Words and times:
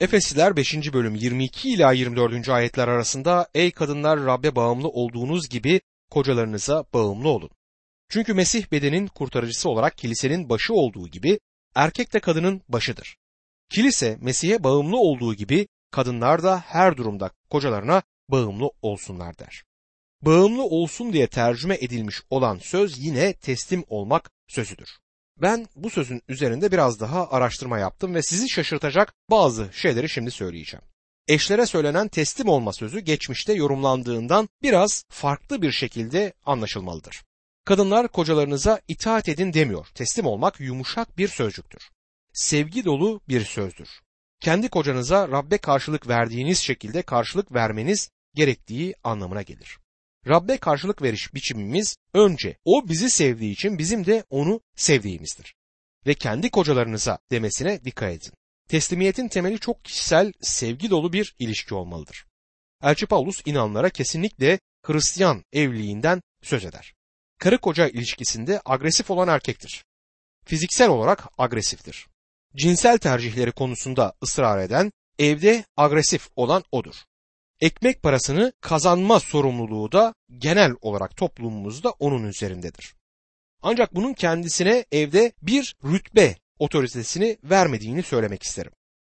Efesliler 0.00 0.56
5. 0.56 0.92
bölüm 0.92 1.14
22 1.14 1.70
ila 1.70 1.92
24. 1.92 2.48
ayetler 2.48 2.88
arasında 2.88 3.48
ey 3.54 3.70
kadınlar 3.70 4.24
Rabbe 4.24 4.56
bağımlı 4.56 4.88
olduğunuz 4.88 5.48
gibi 5.48 5.80
kocalarınıza 6.10 6.84
bağımlı 6.94 7.28
olun. 7.28 7.50
Çünkü 8.08 8.34
Mesih 8.34 8.72
bedenin 8.72 9.06
kurtarıcısı 9.06 9.68
olarak 9.68 9.98
kilisenin 9.98 10.48
başı 10.48 10.74
olduğu 10.74 11.08
gibi 11.08 11.40
erkek 11.74 12.12
de 12.12 12.20
kadının 12.20 12.62
başıdır. 12.68 13.16
Kilise 13.70 14.18
Mesih'e 14.20 14.64
bağımlı 14.64 14.96
olduğu 14.96 15.34
gibi 15.34 15.68
kadınlar 15.90 16.42
da 16.42 16.58
her 16.58 16.96
durumda 16.96 17.30
kocalarına 17.50 18.02
bağımlı 18.28 18.70
olsunlar 18.82 19.38
der. 19.38 19.64
Bağımlı 20.22 20.62
olsun 20.62 21.12
diye 21.12 21.26
tercüme 21.26 21.74
edilmiş 21.74 22.22
olan 22.30 22.58
söz 22.58 22.98
yine 22.98 23.32
teslim 23.32 23.84
olmak 23.88 24.30
sözüdür. 24.48 24.88
Ben 25.36 25.66
bu 25.76 25.90
sözün 25.90 26.22
üzerinde 26.28 26.72
biraz 26.72 27.00
daha 27.00 27.30
araştırma 27.30 27.78
yaptım 27.78 28.14
ve 28.14 28.22
sizi 28.22 28.48
şaşırtacak 28.48 29.14
bazı 29.30 29.68
şeyleri 29.72 30.08
şimdi 30.08 30.30
söyleyeceğim. 30.30 30.84
Eşlere 31.28 31.66
söylenen 31.66 32.08
teslim 32.08 32.48
olma 32.48 32.72
sözü 32.72 33.00
geçmişte 33.00 33.52
yorumlandığından 33.52 34.48
biraz 34.62 35.04
farklı 35.08 35.62
bir 35.62 35.72
şekilde 35.72 36.32
anlaşılmalıdır. 36.46 37.24
Kadınlar 37.64 38.08
kocalarınıza 38.08 38.80
itaat 38.88 39.28
edin 39.28 39.52
demiyor. 39.52 39.86
Teslim 39.94 40.26
olmak 40.26 40.60
yumuşak 40.60 41.18
bir 41.18 41.28
sözcüktür. 41.28 41.90
Sevgi 42.32 42.84
dolu 42.84 43.20
bir 43.28 43.44
sözdür. 43.44 43.88
Kendi 44.40 44.68
kocanıza 44.68 45.28
Rabbe 45.28 45.58
karşılık 45.58 46.08
verdiğiniz 46.08 46.58
şekilde 46.58 47.02
karşılık 47.02 47.54
vermeniz 47.54 48.10
gerektiği 48.34 48.94
anlamına 49.04 49.42
gelir. 49.42 49.78
Rabbe 50.28 50.56
karşılık 50.56 51.02
veriş 51.02 51.34
biçimimiz 51.34 51.96
önce 52.14 52.56
o 52.64 52.88
bizi 52.88 53.10
sevdiği 53.10 53.52
için 53.52 53.78
bizim 53.78 54.06
de 54.06 54.24
onu 54.30 54.60
sevdiğimizdir. 54.76 55.54
Ve 56.06 56.14
kendi 56.14 56.50
kocalarınıza 56.50 57.18
demesine 57.30 57.84
dikkat 57.84 58.12
edin. 58.12 58.32
Teslimiyetin 58.68 59.28
temeli 59.28 59.58
çok 59.58 59.84
kişisel, 59.84 60.32
sevgi 60.40 60.90
dolu 60.90 61.12
bir 61.12 61.34
ilişki 61.38 61.74
olmalıdır. 61.74 62.26
Elçi 62.82 63.06
Paulus 63.06 63.42
inanlara 63.46 63.90
kesinlikle 63.90 64.58
Hristiyan 64.82 65.44
evliliğinden 65.52 66.22
söz 66.42 66.64
eder. 66.64 66.94
Karı 67.38 67.58
koca 67.58 67.88
ilişkisinde 67.88 68.60
agresif 68.64 69.10
olan 69.10 69.28
erkektir. 69.28 69.84
Fiziksel 70.44 70.88
olarak 70.88 71.24
agresiftir. 71.38 72.06
Cinsel 72.56 72.98
tercihleri 72.98 73.52
konusunda 73.52 74.12
ısrar 74.22 74.58
eden, 74.58 74.92
evde 75.18 75.64
agresif 75.76 76.28
olan 76.36 76.64
odur 76.72 76.94
ekmek 77.60 78.02
parasını 78.02 78.52
kazanma 78.60 79.20
sorumluluğu 79.20 79.92
da 79.92 80.14
genel 80.38 80.72
olarak 80.80 81.16
toplumumuzda 81.16 81.90
onun 81.90 82.24
üzerindedir. 82.24 82.94
Ancak 83.62 83.94
bunun 83.94 84.12
kendisine 84.12 84.84
evde 84.92 85.32
bir 85.42 85.76
rütbe 85.84 86.36
otoritesini 86.58 87.38
vermediğini 87.44 88.02
söylemek 88.02 88.42
isterim. 88.42 88.72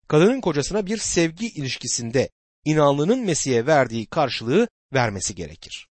Kadının 0.08 0.42
kocasına 0.42 0.86
bir 0.86 0.98
sevgi 0.98 1.48
ilişkisinde 1.48 2.30
inanlının 2.66 3.20
Mesih'e 3.20 3.66
verdiği 3.66 4.06
karşılığı 4.06 4.68
vermesi 4.94 5.36
gerekir. 5.36 5.88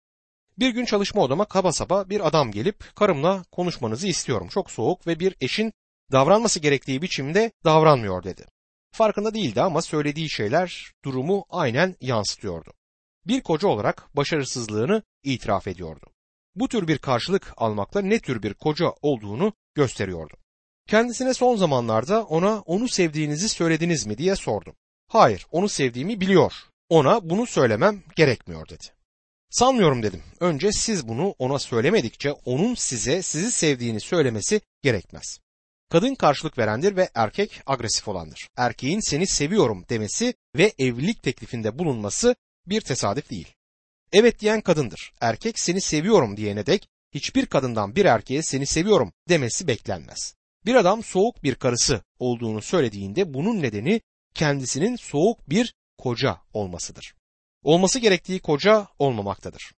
Bir 0.60 0.70
gün 0.70 0.86
çalışma 0.86 1.22
odama 1.22 1.46
kaba 1.46 1.72
saba 1.72 2.10
bir 2.10 2.28
adam 2.28 2.52
gelip 2.52 2.96
karımla 2.96 3.44
konuşmanızı 3.52 4.08
istiyorum. 4.08 4.48
Çok 4.48 4.72
soğuk 4.72 5.08
ve 5.08 5.20
bir 5.20 5.36
eşin 5.42 5.74
davranması 6.12 6.60
gerektiği 6.60 7.02
biçimde 7.02 7.52
davranmıyor 7.66 8.24
dedi. 8.24 8.46
Farkında 8.94 9.34
değildi 9.34 9.62
ama 9.62 9.82
söylediği 9.82 10.30
şeyler 10.30 10.94
durumu 11.06 11.46
aynen 11.50 11.96
yansıtıyordu. 12.02 12.74
Bir 13.28 13.42
koca 13.42 13.68
olarak 13.68 14.16
başarısızlığını 14.16 15.04
itiraf 15.24 15.68
ediyordu. 15.68 16.06
Bu 16.56 16.68
tür 16.68 16.88
bir 16.88 16.98
karşılık 16.98 17.54
almakla 17.58 18.02
ne 18.02 18.20
tür 18.20 18.44
bir 18.44 18.54
koca 18.54 18.86
olduğunu 19.02 19.54
gösteriyordu. 19.76 20.34
Kendisine 20.88 21.34
son 21.34 21.56
zamanlarda 21.56 22.24
ona 22.24 22.60
onu 22.60 22.88
sevdiğinizi 22.88 23.50
söylediniz 23.50 24.06
mi 24.06 24.18
diye 24.18 24.36
sordum. 24.36 24.76
Hayır, 25.08 25.46
onu 25.52 25.70
sevdiğimi 25.70 26.22
biliyor. 26.22 26.54
Ona 26.90 27.30
bunu 27.30 27.46
söylemem 27.46 28.04
gerekmiyor 28.16 28.70
dedi. 28.70 28.86
Sanmıyorum 29.50 30.04
dedim. 30.04 30.24
Önce 30.40 30.72
siz 30.72 31.08
bunu 31.08 31.36
ona 31.40 31.60
söylemedikçe 31.60 32.32
onun 32.32 32.76
size 32.76 33.22
sizi 33.22 33.52
sevdiğini 33.52 34.00
söylemesi 34.00 34.62
gerekmez. 34.82 35.40
Kadın 35.94 36.16
karşılık 36.16 36.58
verendir 36.58 36.96
ve 36.96 37.10
erkek 37.16 37.62
agresif 37.66 38.08
olandır. 38.08 38.50
Erkeğin 38.58 39.00
seni 39.00 39.28
seviyorum 39.28 39.86
demesi 39.90 40.34
ve 40.56 40.74
evlilik 40.80 41.24
teklifinde 41.24 41.80
bulunması 41.80 42.36
bir 42.66 42.82
tesadüf 42.82 43.30
değil. 43.30 43.48
Evet 44.12 44.40
diyen 44.40 44.62
kadındır. 44.62 45.14
Erkek 45.22 45.60
seni 45.60 45.82
seviyorum 45.82 46.38
diyene 46.38 46.66
dek 46.66 46.88
hiçbir 47.12 47.46
kadından 47.46 47.96
bir 47.96 48.06
erkeğe 48.06 48.44
seni 48.44 48.66
seviyorum 48.66 49.14
demesi 49.30 49.68
beklenmez. 49.68 50.36
Bir 50.66 50.76
adam 50.76 51.04
soğuk 51.04 51.44
bir 51.44 51.56
karısı 51.56 52.02
olduğunu 52.20 52.62
söylediğinde 52.62 53.34
bunun 53.34 53.62
nedeni 53.62 54.02
kendisinin 54.34 54.96
soğuk 54.96 55.50
bir 55.50 55.74
koca 55.98 56.38
olmasıdır. 56.54 57.16
Olması 57.64 58.00
gerektiği 58.00 58.40
koca 58.40 58.88
olmamaktadır. 59.00 59.74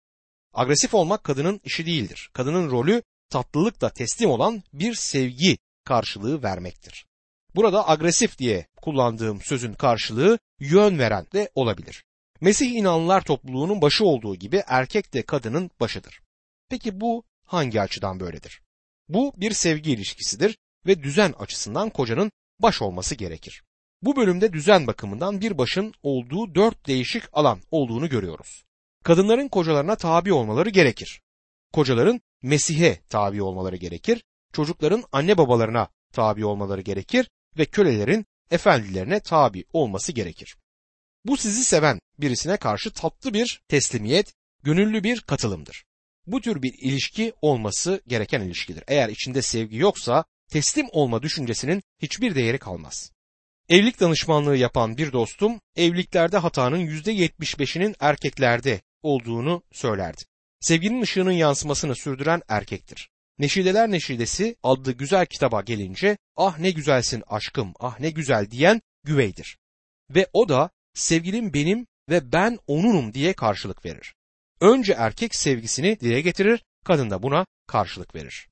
Agresif 0.53 0.95
olmak 0.95 1.25
kadının 1.25 1.61
işi 1.65 1.87
değildir. 1.87 2.31
Kadının 2.33 2.71
rolü 2.71 3.03
tatlılıkla 3.31 3.91
teslim 3.91 4.31
olan 4.31 4.63
bir 4.73 4.95
sevgi 4.95 5.59
karşılığı 5.85 6.43
vermektir. 6.43 7.07
Burada 7.55 7.89
agresif 7.89 8.39
diye 8.39 8.67
kullandığım 8.77 9.41
sözün 9.41 9.73
karşılığı 9.73 10.39
yön 10.61 10.99
veren 10.99 11.27
de 11.33 11.51
olabilir. 11.55 12.05
Mesih 12.41 12.71
inanlılar 12.71 13.21
topluluğunun 13.21 13.83
başı 13.83 14.05
olduğu 14.05 14.37
gibi 14.37 14.63
erkek 14.67 15.15
de 15.15 15.23
kadının 15.23 15.71
başıdır. 15.81 16.21
Peki 16.69 17.01
bu 17.01 17.25
hangi 17.45 17.81
açıdan 17.81 18.21
böyledir? 18.21 18.63
Bu 19.09 19.33
bir 19.37 19.53
sevgi 19.53 19.93
ilişkisidir 19.93 20.59
ve 20.87 21.03
düzen 21.03 21.33
açısından 21.39 21.91
kocanın 21.91 22.33
baş 22.61 22.83
olması 22.83 23.15
gerekir. 23.15 23.63
Bu 24.03 24.17
bölümde 24.17 24.53
düzen 24.53 24.87
bakımından 24.87 25.41
bir 25.41 25.59
başın 25.59 25.95
olduğu 26.03 26.55
dört 26.55 26.87
değişik 26.87 27.23
alan 27.33 27.61
olduğunu 27.71 28.09
görüyoruz. 28.09 28.65
Kadınların 29.05 29.49
kocalarına 29.49 29.97
tabi 29.97 30.33
olmaları 30.33 30.71
gerekir. 30.71 31.21
Kocaların 31.73 32.21
Mesih'e 32.43 33.01
tabi 33.09 33.43
olmaları 33.43 33.77
gerekir 33.77 34.25
çocukların 34.55 35.05
anne 35.13 35.39
babalarına 35.39 35.89
tabi 36.13 36.45
olmaları 36.45 36.81
gerekir 36.81 37.31
ve 37.59 37.65
kölelerin 37.65 38.27
efendilerine 38.51 39.21
tabi 39.21 39.65
olması 39.73 40.13
gerekir. 40.13 40.57
Bu 41.25 41.37
sizi 41.37 41.65
seven 41.65 42.01
birisine 42.19 42.57
karşı 42.57 42.91
tatlı 42.91 43.35
bir 43.35 43.63
teslimiyet, 43.69 44.35
gönüllü 44.63 45.05
bir 45.05 45.21
katılımdır. 45.21 45.85
Bu 46.27 46.41
tür 46.41 46.63
bir 46.63 46.75
ilişki 46.79 47.33
olması 47.43 48.03
gereken 48.07 48.41
ilişkidir. 48.41 48.85
Eğer 48.89 49.09
içinde 49.09 49.43
sevgi 49.43 49.77
yoksa 49.77 50.25
teslim 50.51 50.87
olma 50.93 51.23
düşüncesinin 51.23 51.83
hiçbir 52.03 52.35
değeri 52.35 52.59
kalmaz. 52.59 53.13
Evlilik 53.69 54.01
danışmanlığı 54.01 54.57
yapan 54.57 54.97
bir 54.97 55.13
dostum 55.13 55.61
evliliklerde 55.77 56.39
hatanın 56.39 56.87
%75'inin 56.87 57.97
erkeklerde 58.01 58.81
olduğunu 59.03 59.63
söylerdi. 59.73 60.23
Sevginin 60.61 61.03
ışığının 61.03 61.33
yansımasını 61.33 61.97
sürdüren 61.97 62.43
erkektir. 62.49 63.11
Neşideler 63.39 63.91
Neşidesi 63.91 64.57
adlı 64.63 64.93
güzel 64.93 65.27
kitaba 65.27 65.63
gelince 65.63 66.17
ah 66.37 66.59
ne 66.59 66.71
güzelsin 66.71 67.23
aşkım 67.27 67.73
ah 67.81 68.01
ne 68.01 68.11
güzel 68.11 68.51
diyen 68.51 68.81
güveydir. 69.05 69.59
Ve 70.11 70.27
o 70.33 70.49
da 70.49 70.71
sevgilim 70.95 71.55
benim 71.55 71.87
ve 72.11 72.33
ben 72.33 72.59
onunum 72.67 73.15
diye 73.15 73.33
karşılık 73.33 73.85
verir. 73.85 74.15
Önce 74.61 74.93
erkek 74.93 75.35
sevgisini 75.35 76.01
dile 76.01 76.21
getirir, 76.21 76.65
kadın 76.85 77.11
da 77.11 77.23
buna 77.23 77.47
karşılık 77.67 78.15
verir. 78.15 78.49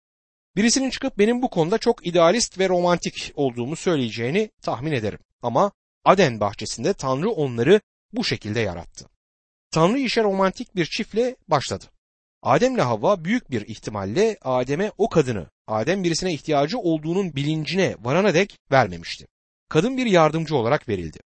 Birisinin 0.57 0.91
çıkıp 0.91 1.19
benim 1.19 1.43
bu 1.43 1.51
konuda 1.51 1.79
çok 1.79 2.07
idealist 2.07 2.59
ve 2.59 2.69
romantik 2.69 3.33
olduğumu 3.35 3.77
söyleyeceğini 3.77 4.51
tahmin 4.63 4.93
ederim. 4.93 5.19
Ama 5.43 5.73
Aden 6.05 6.41
bahçesinde 6.41 6.93
Tanrı 6.93 7.31
onları 7.31 7.81
bu 8.13 8.25
şekilde 8.25 8.61
yarattı. 8.61 9.09
Tanrı 9.71 9.99
işe 9.99 10.23
romantik 10.23 10.77
bir 10.77 10.87
çiftle 10.87 11.37
başladı. 11.49 11.85
Adem'le 12.43 12.79
Havva 12.79 13.25
büyük 13.25 13.51
bir 13.51 13.69
ihtimalle 13.69 14.39
Adem'e 14.43 14.93
o 14.99 15.09
kadını, 15.09 15.47
Adem 15.67 16.05
birisine 16.05 16.33
ihtiyacı 16.33 16.79
olduğunun 16.79 17.37
bilincine 17.37 17.97
varana 18.01 18.35
dek 18.35 18.59
vermemişti. 18.73 19.27
Kadın 19.69 19.97
bir 19.97 20.07
yardımcı 20.07 20.57
olarak 20.57 20.89
verildi. 20.89 21.19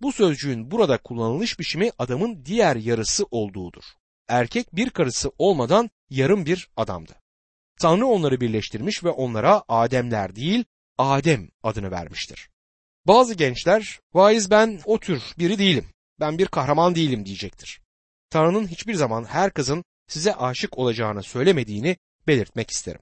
Bu 0.00 0.12
sözcüğün 0.12 0.70
burada 0.70 0.98
kullanılış 0.98 1.58
biçimi 1.58 1.90
adamın 1.98 2.44
diğer 2.44 2.76
yarısı 2.76 3.24
olduğudur. 3.30 3.84
Erkek 4.28 4.76
bir 4.76 4.90
karısı 4.90 5.30
olmadan 5.38 5.90
yarım 6.10 6.46
bir 6.46 6.68
adamdı. 6.76 7.12
Tanrı 7.80 8.06
onları 8.06 8.40
birleştirmiş 8.40 9.04
ve 9.04 9.08
onlara 9.08 9.62
Ademler 9.68 10.36
değil 10.36 10.64
Adem 10.98 11.48
adını 11.62 11.90
vermiştir. 11.90 12.48
Bazı 13.06 13.34
gençler 13.34 14.00
vaiz 14.14 14.50
ben 14.50 14.80
o 14.84 14.98
tür 14.98 15.22
biri 15.38 15.58
değilim, 15.58 15.86
ben 16.20 16.38
bir 16.38 16.46
kahraman 16.46 16.94
değilim 16.94 17.26
diyecektir. 17.26 17.80
Tanrı'nın 18.30 18.68
hiçbir 18.68 18.94
zaman 18.94 19.24
her 19.24 19.50
kızın 19.50 19.84
size 20.08 20.34
aşık 20.34 20.78
olacağını 20.78 21.22
söylemediğini 21.22 21.96
belirtmek 22.26 22.70
isterim. 22.70 23.00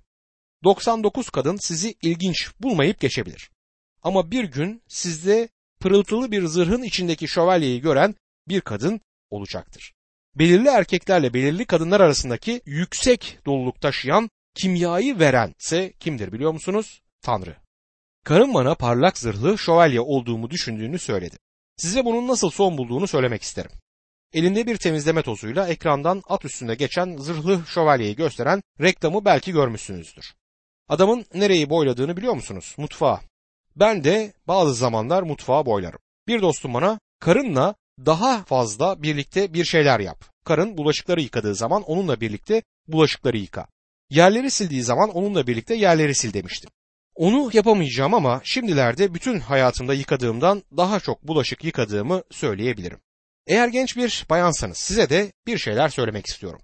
99 0.64 1.30
kadın 1.30 1.56
sizi 1.56 1.94
ilginç 2.02 2.50
bulmayıp 2.60 3.00
geçebilir. 3.00 3.50
Ama 4.02 4.30
bir 4.30 4.44
gün 4.44 4.82
sizde 4.88 5.48
pırıltılı 5.80 6.32
bir 6.32 6.46
zırhın 6.46 6.82
içindeki 6.82 7.28
şövalyeyi 7.28 7.80
gören 7.80 8.14
bir 8.48 8.60
kadın 8.60 9.00
olacaktır. 9.30 9.92
Belirli 10.34 10.68
erkeklerle 10.68 11.34
belirli 11.34 11.64
kadınlar 11.64 12.00
arasındaki 12.00 12.62
yüksek 12.66 13.38
doluluk 13.46 13.80
taşıyan 13.80 14.30
kimyayı 14.54 15.18
veren 15.18 15.54
ise 15.60 15.92
kimdir 16.00 16.32
biliyor 16.32 16.52
musunuz? 16.52 17.02
Tanrı. 17.22 17.56
Karım 18.24 18.54
bana 18.54 18.74
parlak 18.74 19.18
zırhlı 19.18 19.58
şövalye 19.58 20.00
olduğumu 20.00 20.50
düşündüğünü 20.50 20.98
söyledi. 20.98 21.36
Size 21.76 22.04
bunun 22.04 22.28
nasıl 22.28 22.50
son 22.50 22.78
bulduğunu 22.78 23.06
söylemek 23.06 23.42
isterim. 23.42 23.70
Elinde 24.32 24.66
bir 24.66 24.76
temizleme 24.76 25.22
tozuyla 25.22 25.68
ekrandan 25.68 26.22
at 26.28 26.44
üstünde 26.44 26.74
geçen 26.74 27.16
zırhlı 27.16 27.60
şövalyeyi 27.66 28.16
gösteren 28.16 28.62
reklamı 28.80 29.24
belki 29.24 29.52
görmüşsünüzdür. 29.52 30.34
Adamın 30.88 31.26
nereyi 31.34 31.70
boyladığını 31.70 32.16
biliyor 32.16 32.34
musunuz? 32.34 32.74
Mutfağa. 32.78 33.20
Ben 33.76 34.04
de 34.04 34.32
bazı 34.48 34.74
zamanlar 34.74 35.22
mutfağa 35.22 35.66
boylarım. 35.66 35.98
Bir 36.28 36.42
dostum 36.42 36.74
bana 36.74 37.00
karınla 37.20 37.74
daha 38.06 38.44
fazla 38.44 39.02
birlikte 39.02 39.54
bir 39.54 39.64
şeyler 39.64 40.00
yap. 40.00 40.24
Karın 40.44 40.76
bulaşıkları 40.76 41.20
yıkadığı 41.20 41.54
zaman 41.54 41.82
onunla 41.82 42.20
birlikte 42.20 42.62
bulaşıkları 42.88 43.38
yıka. 43.38 43.66
Yerleri 44.10 44.50
sildiği 44.50 44.82
zaman 44.82 45.10
onunla 45.10 45.46
birlikte 45.46 45.74
yerleri 45.74 46.14
sil 46.20 46.32
demiştim. 46.34 46.70
Onu 47.14 47.50
yapamayacağım 47.52 48.14
ama 48.14 48.40
şimdilerde 48.44 49.14
bütün 49.14 49.40
hayatımda 49.40 49.94
yıkadığımdan 49.94 50.62
daha 50.76 51.00
çok 51.00 51.22
bulaşık 51.28 51.64
yıkadığımı 51.64 52.22
söyleyebilirim. 52.30 52.98
Eğer 53.46 53.68
genç 53.68 53.96
bir 53.96 54.26
bayansanız 54.30 54.78
size 54.78 55.10
de 55.10 55.32
bir 55.46 55.58
şeyler 55.58 55.88
söylemek 55.88 56.26
istiyorum. 56.26 56.60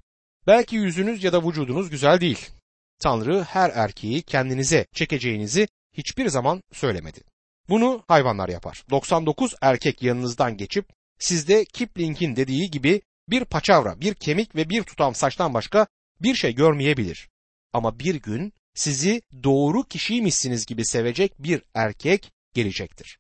Belki 0.47 0.77
yüzünüz 0.77 1.25
ya 1.25 1.33
da 1.33 1.49
vücudunuz 1.49 1.91
güzel 1.91 2.21
değil. 2.21 2.51
Tanrı 2.99 3.43
her 3.43 3.71
erkeği 3.71 4.23
kendinize 4.23 4.87
çekeceğinizi 4.95 5.69
hiçbir 5.93 6.29
zaman 6.29 6.63
söylemedi. 6.73 7.21
Bunu 7.69 8.05
hayvanlar 8.09 8.49
yapar. 8.49 8.85
99 8.91 9.55
erkek 9.63 10.03
yanınızdan 10.03 10.57
geçip 10.57 10.89
sizde 11.19 11.65
Kipling'in 11.65 12.37
dediği 12.37 12.71
gibi 12.71 13.03
bir 13.29 13.45
paçavra, 13.45 14.01
bir 14.01 14.15
kemik 14.15 14.57
ve 14.57 14.69
bir 14.69 14.83
tutam 14.83 15.15
saçtan 15.15 15.55
başka 15.55 15.87
bir 16.21 16.35
şey 16.35 16.55
görmeyebilir. 16.55 17.29
Ama 17.73 17.99
bir 17.99 18.15
gün 18.15 18.53
sizi 18.75 19.23
doğru 19.43 19.85
kişiymişsiniz 19.85 20.67
gibi 20.67 20.87
sevecek 20.87 21.43
bir 21.43 21.63
erkek 21.75 22.33
gelecektir. 22.55 23.19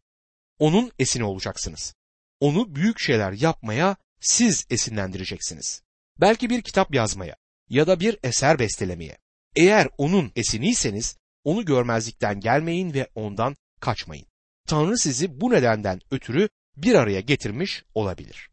Onun 0.58 0.92
esini 0.98 1.24
olacaksınız. 1.24 1.94
Onu 2.40 2.74
büyük 2.74 3.00
şeyler 3.00 3.32
yapmaya 3.32 3.96
siz 4.20 4.66
esinlendireceksiniz. 4.70 5.82
Belki 6.20 6.50
bir 6.50 6.62
kitap 6.62 6.94
yazmaya 6.94 7.36
ya 7.68 7.86
da 7.86 8.00
bir 8.00 8.18
eser 8.22 8.58
bestelemeye. 8.58 9.18
Eğer 9.56 9.88
onun 9.98 10.32
esiniyseniz 10.36 11.16
onu 11.44 11.64
görmezlikten 11.64 12.40
gelmeyin 12.40 12.94
ve 12.94 13.08
ondan 13.14 13.56
kaçmayın. 13.80 14.26
Tanrı 14.66 14.98
sizi 14.98 15.40
bu 15.40 15.50
nedenden 15.50 16.00
ötürü 16.10 16.48
bir 16.76 16.94
araya 16.94 17.20
getirmiş 17.20 17.84
olabilir. 17.94 18.50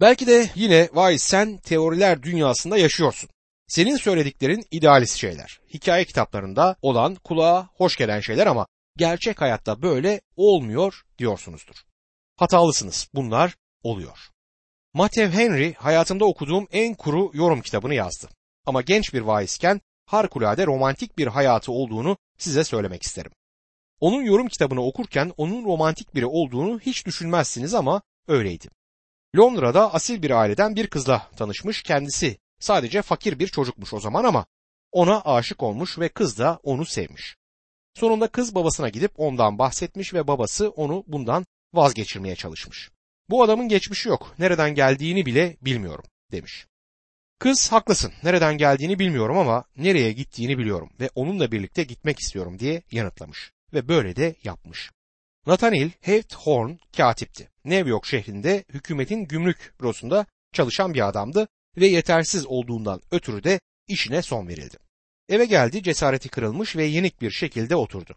Belki 0.00 0.26
de 0.26 0.50
yine 0.54 0.88
vay 0.92 1.18
sen 1.18 1.56
teoriler 1.56 2.22
dünyasında 2.22 2.78
yaşıyorsun. 2.78 3.30
Senin 3.68 3.96
söylediklerin 3.96 4.64
idealist 4.70 5.16
şeyler. 5.16 5.60
Hikaye 5.74 6.04
kitaplarında 6.04 6.76
olan 6.82 7.14
kulağa 7.14 7.68
hoş 7.74 7.96
gelen 7.96 8.20
şeyler 8.20 8.46
ama 8.46 8.66
gerçek 8.96 9.40
hayatta 9.40 9.82
böyle 9.82 10.20
olmuyor 10.36 11.02
diyorsunuzdur. 11.18 11.76
Hatalısınız. 12.38 13.08
Bunlar 13.14 13.56
oluyor. 13.82 14.18
Matthew 14.94 15.38
Henry 15.38 15.74
hayatımda 15.74 16.24
okuduğum 16.24 16.68
en 16.72 16.94
kuru 16.94 17.30
yorum 17.34 17.60
kitabını 17.60 17.94
yazdı. 17.94 18.28
Ama 18.66 18.82
genç 18.82 19.14
bir 19.14 19.20
vaizken 19.20 19.80
harikulade 20.06 20.66
romantik 20.66 21.18
bir 21.18 21.26
hayatı 21.26 21.72
olduğunu 21.72 22.16
size 22.38 22.64
söylemek 22.64 23.02
isterim. 23.02 23.32
Onun 24.00 24.22
yorum 24.22 24.48
kitabını 24.48 24.82
okurken 24.82 25.32
onun 25.36 25.64
romantik 25.64 26.14
biri 26.14 26.26
olduğunu 26.26 26.80
hiç 26.80 27.06
düşünmezsiniz 27.06 27.74
ama 27.74 28.02
öyleydi. 28.28 28.68
Londra'da 29.36 29.94
asil 29.94 30.22
bir 30.22 30.30
aileden 30.30 30.76
bir 30.76 30.86
kızla 30.86 31.30
tanışmış 31.36 31.82
kendisi 31.82 32.38
sadece 32.60 33.02
fakir 33.02 33.38
bir 33.38 33.46
çocukmuş 33.46 33.94
o 33.94 34.00
zaman 34.00 34.24
ama 34.24 34.46
ona 34.92 35.20
aşık 35.20 35.62
olmuş 35.62 35.98
ve 35.98 36.08
kız 36.08 36.38
da 36.38 36.60
onu 36.62 36.84
sevmiş. 36.84 37.36
Sonunda 37.94 38.28
kız 38.28 38.54
babasına 38.54 38.88
gidip 38.88 39.12
ondan 39.16 39.58
bahsetmiş 39.58 40.14
ve 40.14 40.26
babası 40.26 40.68
onu 40.68 41.04
bundan 41.06 41.46
vazgeçirmeye 41.74 42.36
çalışmış. 42.36 42.90
Bu 43.30 43.42
adamın 43.42 43.68
geçmişi 43.68 44.08
yok, 44.08 44.34
nereden 44.38 44.74
geldiğini 44.74 45.26
bile 45.26 45.56
bilmiyorum 45.62 46.04
demiş. 46.32 46.66
Kız 47.38 47.72
haklısın, 47.72 48.12
nereden 48.22 48.58
geldiğini 48.58 48.98
bilmiyorum 48.98 49.38
ama 49.38 49.64
nereye 49.76 50.12
gittiğini 50.12 50.58
biliyorum 50.58 50.90
ve 51.00 51.10
onunla 51.14 51.52
birlikte 51.52 51.84
gitmek 51.84 52.18
istiyorum 52.18 52.58
diye 52.58 52.82
yanıtlamış 52.90 53.52
ve 53.74 53.88
böyle 53.88 54.16
de 54.16 54.34
yapmış. 54.44 54.90
Nathaniel 55.46 55.90
Hawthorne 56.06 56.78
katipti. 56.96 57.48
New 57.64 57.90
York 57.90 58.06
şehrinde 58.06 58.64
hükümetin 58.68 59.24
gümrük 59.24 59.74
bürosunda 59.80 60.26
çalışan 60.52 60.94
bir 60.94 61.08
adamdı 61.08 61.48
ve 61.76 61.86
yetersiz 61.86 62.46
olduğundan 62.46 63.00
ötürü 63.10 63.44
de 63.44 63.60
işine 63.88 64.22
son 64.22 64.48
verildi. 64.48 64.76
Eve 65.28 65.44
geldi 65.44 65.82
cesareti 65.82 66.28
kırılmış 66.28 66.76
ve 66.76 66.84
yenik 66.84 67.20
bir 67.20 67.30
şekilde 67.30 67.76
oturdu. 67.76 68.16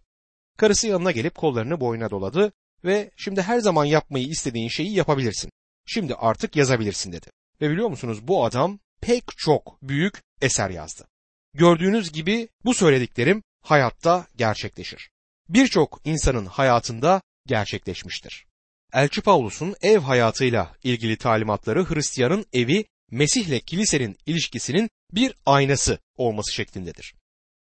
Karısı 0.58 0.88
yanına 0.88 1.12
gelip 1.12 1.36
kollarını 1.36 1.80
boyuna 1.80 2.10
doladı 2.10 2.54
ve 2.86 3.12
şimdi 3.16 3.42
her 3.42 3.60
zaman 3.60 3.86
yapmayı 3.86 4.28
istediğin 4.28 4.70
şeyi 4.70 4.94
yapabilirsin. 4.94 5.52
Şimdi 5.86 6.16
artık 6.16 6.56
yazabilirsin 6.56 7.12
dedi. 7.12 7.28
Ve 7.62 7.70
biliyor 7.70 7.90
musunuz 7.90 8.28
bu 8.28 8.46
adam 8.46 8.80
pek 9.02 9.24
çok 9.38 9.82
büyük 9.82 10.22
eser 10.42 10.70
yazdı. 10.70 11.08
Gördüğünüz 11.54 12.12
gibi 12.12 12.48
bu 12.66 12.74
söylediklerim 12.74 13.44
hayatta 13.62 14.28
gerçekleşir. 14.36 15.10
Birçok 15.50 16.02
insanın 16.06 16.46
hayatında 16.46 17.22
gerçekleşmiştir. 17.48 18.46
Elçi 18.94 19.22
Pavlus'un 19.22 19.76
ev 19.82 20.00
hayatıyla 20.00 20.76
ilgili 20.84 21.18
talimatları 21.18 21.90
Hristiyanın 21.90 22.46
evi 22.54 22.86
Mesih'le 23.12 23.60
kilisenin 23.66 24.18
ilişkisinin 24.26 24.90
bir 25.12 25.36
aynası 25.46 26.00
olması 26.18 26.54
şeklindedir. 26.54 27.16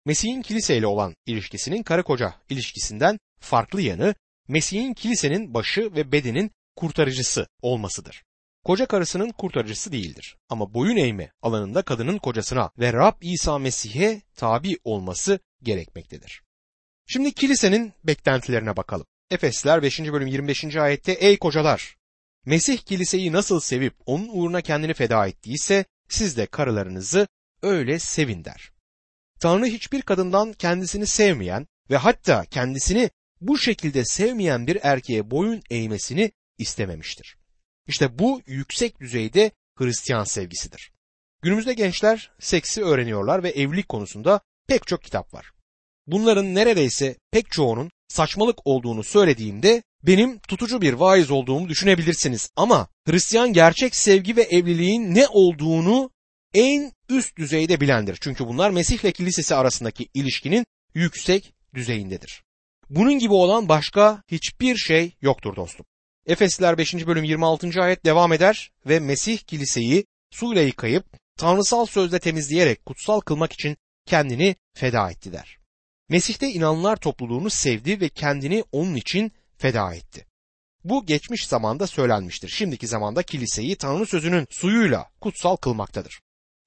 Mesih'in 0.05 0.43
kiliseyle 0.43 0.87
olan 0.87 1.15
ilişkisinin 1.27 1.83
karı 1.83 2.03
koca 2.03 2.35
ilişkisinden 2.51 3.19
farklı 3.41 3.83
yanı 3.83 4.15
Mesih'in 4.49 4.95
kilisenin 4.95 5.55
başı 5.55 5.95
ve 5.95 6.13
bedenin 6.13 6.51
kurtarıcısı 6.77 7.47
olmasıdır. 7.63 8.25
Koca 8.65 8.87
karısının 8.87 9.31
kurtarıcısı 9.31 9.93
değildir 9.93 10.37
ama 10.49 10.75
boyun 10.75 10.97
eğme 10.97 11.31
alanında 11.43 11.83
kadının 11.83 12.19
kocasına 12.19 12.71
ve 12.79 12.93
Rab 12.93 13.23
İsa 13.23 13.59
Mesih'e 13.59 14.23
tabi 14.37 14.79
olması 14.85 15.39
gerekmektedir. 15.63 16.43
Şimdi 17.07 17.33
kilisenin 17.33 17.93
beklentilerine 18.05 18.77
bakalım. 18.77 19.07
Efesler 19.31 19.83
5. 19.83 20.01
bölüm 20.01 20.27
25. 20.27 20.77
ayette 20.77 21.13
ey 21.13 21.39
kocalar 21.39 21.97
Mesih 22.47 22.79
kiliseyi 22.79 23.33
nasıl 23.33 23.61
sevip 23.61 23.95
onun 24.07 24.29
uğruna 24.29 24.61
kendini 24.61 24.95
feda 24.95 25.27
ettiyse 25.27 25.85
siz 26.09 26.37
de 26.37 26.47
karılarınızı 26.47 27.29
öyle 27.63 27.99
sevin 27.99 28.45
der. 28.45 28.73
Tanrı 29.41 29.67
hiçbir 29.67 30.03
kadından 30.03 30.53
kendisini 30.53 31.07
sevmeyen 31.07 31.67
ve 31.91 31.97
hatta 31.97 32.45
kendisini 32.45 33.11
bu 33.41 33.59
şekilde 33.59 34.05
sevmeyen 34.05 34.67
bir 34.67 34.79
erkeğe 34.83 35.31
boyun 35.31 35.63
eğmesini 35.71 36.33
istememiştir. 36.59 37.37
İşte 37.89 38.19
bu 38.19 38.41
yüksek 38.47 39.01
düzeyde 39.01 39.51
Hristiyan 39.79 40.25
sevgisidir. 40.25 40.93
Günümüzde 41.43 41.75
gençler 41.75 42.31
seksi 42.41 42.85
öğreniyorlar 42.85 43.43
ve 43.43 43.51
evlilik 43.51 43.89
konusunda 43.89 44.41
pek 44.69 44.87
çok 44.87 45.03
kitap 45.03 45.35
var. 45.35 45.53
Bunların 46.07 46.55
neredeyse 46.55 47.17
pek 47.31 47.51
çoğunun 47.51 47.91
saçmalık 48.09 48.67
olduğunu 48.67 49.05
söylediğimde 49.05 49.83
benim 50.03 50.39
tutucu 50.39 50.81
bir 50.81 50.93
vaiz 50.93 51.31
olduğumu 51.31 51.69
düşünebilirsiniz 51.69 52.51
ama 52.57 52.89
Hristiyan 53.07 53.53
gerçek 53.53 53.97
sevgi 53.97 54.37
ve 54.37 54.43
evliliğin 54.43 55.15
ne 55.15 55.27
olduğunu 55.29 56.11
en 56.55 56.93
üst 57.09 57.37
düzeyde 57.37 57.81
bilendir. 57.81 58.19
Çünkü 58.21 58.47
bunlar 58.47 58.71
Mesih 58.71 59.13
kilisesi 59.13 59.55
arasındaki 59.55 60.09
ilişkinin 60.15 60.67
yüksek 60.95 61.55
düzeyindedir. 61.75 62.46
Bunun 62.91 63.19
gibi 63.19 63.35
olan 63.35 63.69
başka 63.69 64.23
hiçbir 64.29 64.77
şey 64.77 65.17
yoktur 65.21 65.57
dostum. 65.57 65.87
Efesliler 66.27 66.79
5. 66.79 67.07
bölüm 67.07 67.25
26. 67.25 67.83
ayet 67.83 68.05
devam 68.05 68.33
eder 68.33 68.71
ve 68.87 69.01
Mesih 69.01 69.39
kiliseyi 69.39 70.07
suyla 70.31 70.63
yıkayıp 70.63 71.05
tanrısal 71.39 71.87
sözle 71.87 72.19
temizleyerek 72.19 72.87
kutsal 72.87 73.21
kılmak 73.21 73.53
için 73.53 73.77
kendini 74.07 74.57
feda 74.75 75.11
etti 75.11 75.33
der. 75.33 75.59
Mesih'te 76.09 76.49
inananlar 76.49 76.97
topluluğunu 76.97 77.51
sevdi 77.51 78.01
ve 78.01 78.09
kendini 78.09 78.65
onun 78.73 78.95
için 78.95 79.33
feda 79.59 79.95
etti. 79.95 80.27
Bu 80.85 81.07
geçmiş 81.07 81.47
zamanda 81.47 81.87
söylenmiştir. 81.87 82.49
Şimdiki 82.49 82.87
zamanda 82.87 83.23
kiliseyi 83.23 83.77
Tanrı 83.77 84.07
sözünün 84.07 84.47
suyuyla 84.51 85.11
kutsal 85.21 85.57
kılmaktadır. 85.57 86.21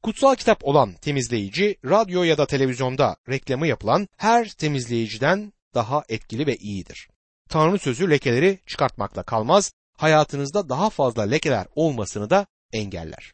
Kutsal 0.04 0.36
kitap 0.36 0.66
olan 0.66 0.94
temizleyici 0.94 1.78
radyo 1.86 2.24
ya 2.24 2.38
da 2.38 2.46
televizyonda 2.46 3.16
reklamı 3.30 3.68
yapılan 3.68 4.08
her 4.18 4.50
temizleyiciden 4.50 5.54
daha 5.74 6.04
etkili 6.10 6.48
ve 6.48 6.56
iyidir. 6.56 7.10
Tanrı 7.50 7.80
sözü 7.80 8.10
lekeleri 8.10 8.60
çıkartmakla 8.66 9.24
kalmaz, 9.24 9.72
hayatınızda 9.98 10.70
daha 10.70 10.90
fazla 10.90 11.24
lekeler 11.24 11.68
olmasını 11.76 12.30
da 12.30 12.48
engeller. 12.74 13.34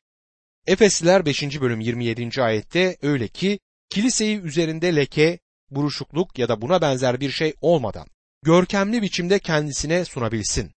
Efesliler 0.68 1.25
5. 1.25 1.62
bölüm 1.62 1.80
27. 1.80 2.44
ayette 2.44 2.98
öyle 3.01 3.27
ki 3.27 3.60
kiliseyi 3.89 4.39
üzerinde 4.39 4.96
leke, 4.96 5.39
buruşukluk 5.70 6.39
ya 6.39 6.50
da 6.50 6.62
buna 6.62 6.82
benzer 6.82 7.20
bir 7.20 7.32
şey 7.32 7.54
olmadan 7.62 8.08
görkemli 8.44 9.01
biçimde 9.01 9.39
kendisine 9.39 10.06
sunabilsin. 10.06 10.72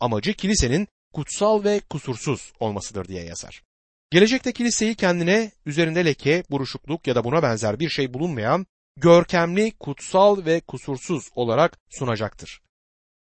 Amacı 0.00 0.34
kilisenin 0.34 0.88
kutsal 1.12 1.64
ve 1.64 1.80
kusursuz 1.80 2.52
olmasıdır 2.60 3.08
diye 3.08 3.24
yazar. 3.24 3.62
Gelecekte 4.10 4.52
kiliseyi 4.52 4.94
kendine 4.94 5.52
üzerinde 5.66 6.04
leke, 6.04 6.44
buruşukluk 6.50 7.06
ya 7.06 7.14
da 7.14 7.24
buna 7.24 7.42
benzer 7.42 7.80
bir 7.80 7.88
şey 7.88 8.14
bulunmayan 8.14 8.66
görkemli, 8.96 9.72
kutsal 9.80 10.44
ve 10.44 10.60
kusursuz 10.60 11.28
olarak 11.34 11.78
sunacaktır. 11.90 12.60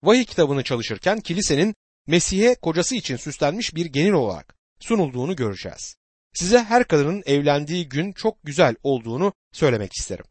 Vahiy 0.03 0.25
kitabını 0.25 0.63
çalışırken 0.63 1.21
kilisenin 1.21 1.75
Mesih'e 2.07 2.55
kocası 2.55 2.95
için 2.95 3.17
süslenmiş 3.17 3.75
bir 3.75 3.87
gelin 3.87 4.13
olarak 4.13 4.57
sunulduğunu 4.81 5.37
göreceğiz. 5.37 5.97
Size 6.35 6.65
her 6.65 6.85
kadının 6.85 7.23
evlendiği 7.27 7.89
gün 7.89 8.13
çok 8.13 8.43
güzel 8.45 8.77
olduğunu 8.83 9.33
söylemek 9.53 9.93
isterim. 9.93 10.25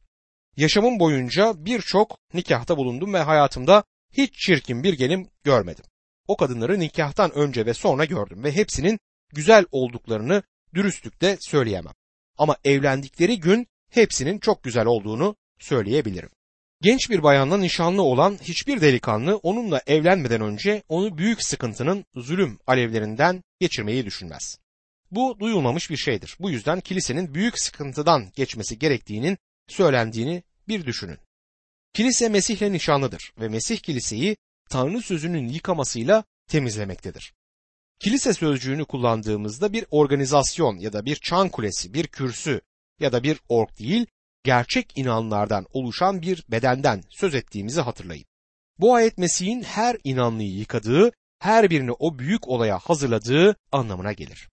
Yaşamım 0.57 0.99
boyunca 0.99 1.53
birçok 1.57 2.17
nikahta 2.33 2.77
bulundum 2.77 3.13
ve 3.13 3.19
hayatımda 3.19 3.83
hiç 4.11 4.33
çirkin 4.33 4.83
bir 4.83 4.93
gelin 4.93 5.31
görmedim. 5.43 5.85
O 6.27 6.37
kadınları 6.37 6.79
nikahtan 6.79 7.31
önce 7.31 7.65
ve 7.65 7.73
sonra 7.73 8.05
gördüm 8.05 8.43
ve 8.43 8.55
hepsinin 8.55 8.99
güzel 9.33 9.65
olduklarını 9.71 10.43
dürüstlükle 10.73 11.37
söyleyemem. 11.41 11.93
Ama 12.37 12.57
evlendikleri 12.63 13.39
gün 13.39 13.67
hepsinin 13.91 14.39
çok 14.39 14.63
güzel 14.63 14.85
olduğunu 14.85 15.35
söyleyebilirim. 15.59 16.29
Genç 16.81 17.09
bir 17.09 17.23
bayanla 17.23 17.57
nişanlı 17.57 18.01
olan 18.01 18.37
hiçbir 18.41 18.81
delikanlı 18.81 19.37
onunla 19.37 19.81
evlenmeden 19.87 20.41
önce 20.41 20.83
onu 20.89 21.17
büyük 21.17 21.43
sıkıntının 21.43 22.05
zulüm 22.15 22.59
alevlerinden 22.67 23.43
geçirmeyi 23.59 24.05
düşünmez. 24.05 24.57
Bu 25.11 25.39
duyulmamış 25.39 25.89
bir 25.89 25.97
şeydir. 25.97 26.37
Bu 26.39 26.49
yüzden 26.49 26.79
kilisenin 26.79 27.33
büyük 27.33 27.59
sıkıntıdan 27.59 28.31
geçmesi 28.35 28.79
gerektiğinin 28.79 29.37
söylendiğini 29.67 30.43
bir 30.67 30.85
düşünün. 30.85 31.17
Kilise 31.93 32.29
Mesih'le 32.29 32.71
nişanlıdır 32.71 33.33
ve 33.39 33.47
Mesih 33.47 33.77
kiliseyi 33.77 34.37
Tanrı 34.69 35.01
sözünün 35.01 35.47
yıkamasıyla 35.47 36.23
temizlemektedir. 36.47 37.33
Kilise 37.99 38.33
sözcüğünü 38.33 38.85
kullandığımızda 38.85 39.73
bir 39.73 39.85
organizasyon 39.91 40.77
ya 40.77 40.93
da 40.93 41.05
bir 41.05 41.15
çan 41.15 41.49
kulesi, 41.49 41.93
bir 41.93 42.07
kürsü 42.07 42.61
ya 43.01 43.11
da 43.11 43.23
bir 43.23 43.39
ork 43.49 43.79
değil, 43.79 44.05
gerçek 44.43 44.97
inanlardan 44.97 45.65
oluşan 45.73 46.21
bir 46.21 46.43
bedenden 46.47 47.03
söz 47.09 47.35
ettiğimizi 47.35 47.81
hatırlayın. 47.81 48.25
Bu 48.79 48.95
ayet 48.95 49.17
Mesih'in 49.17 49.63
her 49.63 49.97
inanlıyı 50.03 50.51
yıkadığı, 50.51 51.11
her 51.39 51.69
birini 51.69 51.91
o 51.91 52.19
büyük 52.19 52.47
olaya 52.47 52.79
hazırladığı 52.79 53.55
anlamına 53.71 54.13
gelir. 54.13 54.49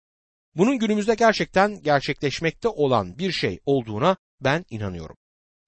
Bunun 0.56 0.78
günümüzde 0.78 1.14
gerçekten 1.14 1.82
gerçekleşmekte 1.82 2.68
olan 2.68 3.18
bir 3.18 3.32
şey 3.32 3.60
olduğuna 3.66 4.16
ben 4.40 4.64
inanıyorum. 4.70 5.16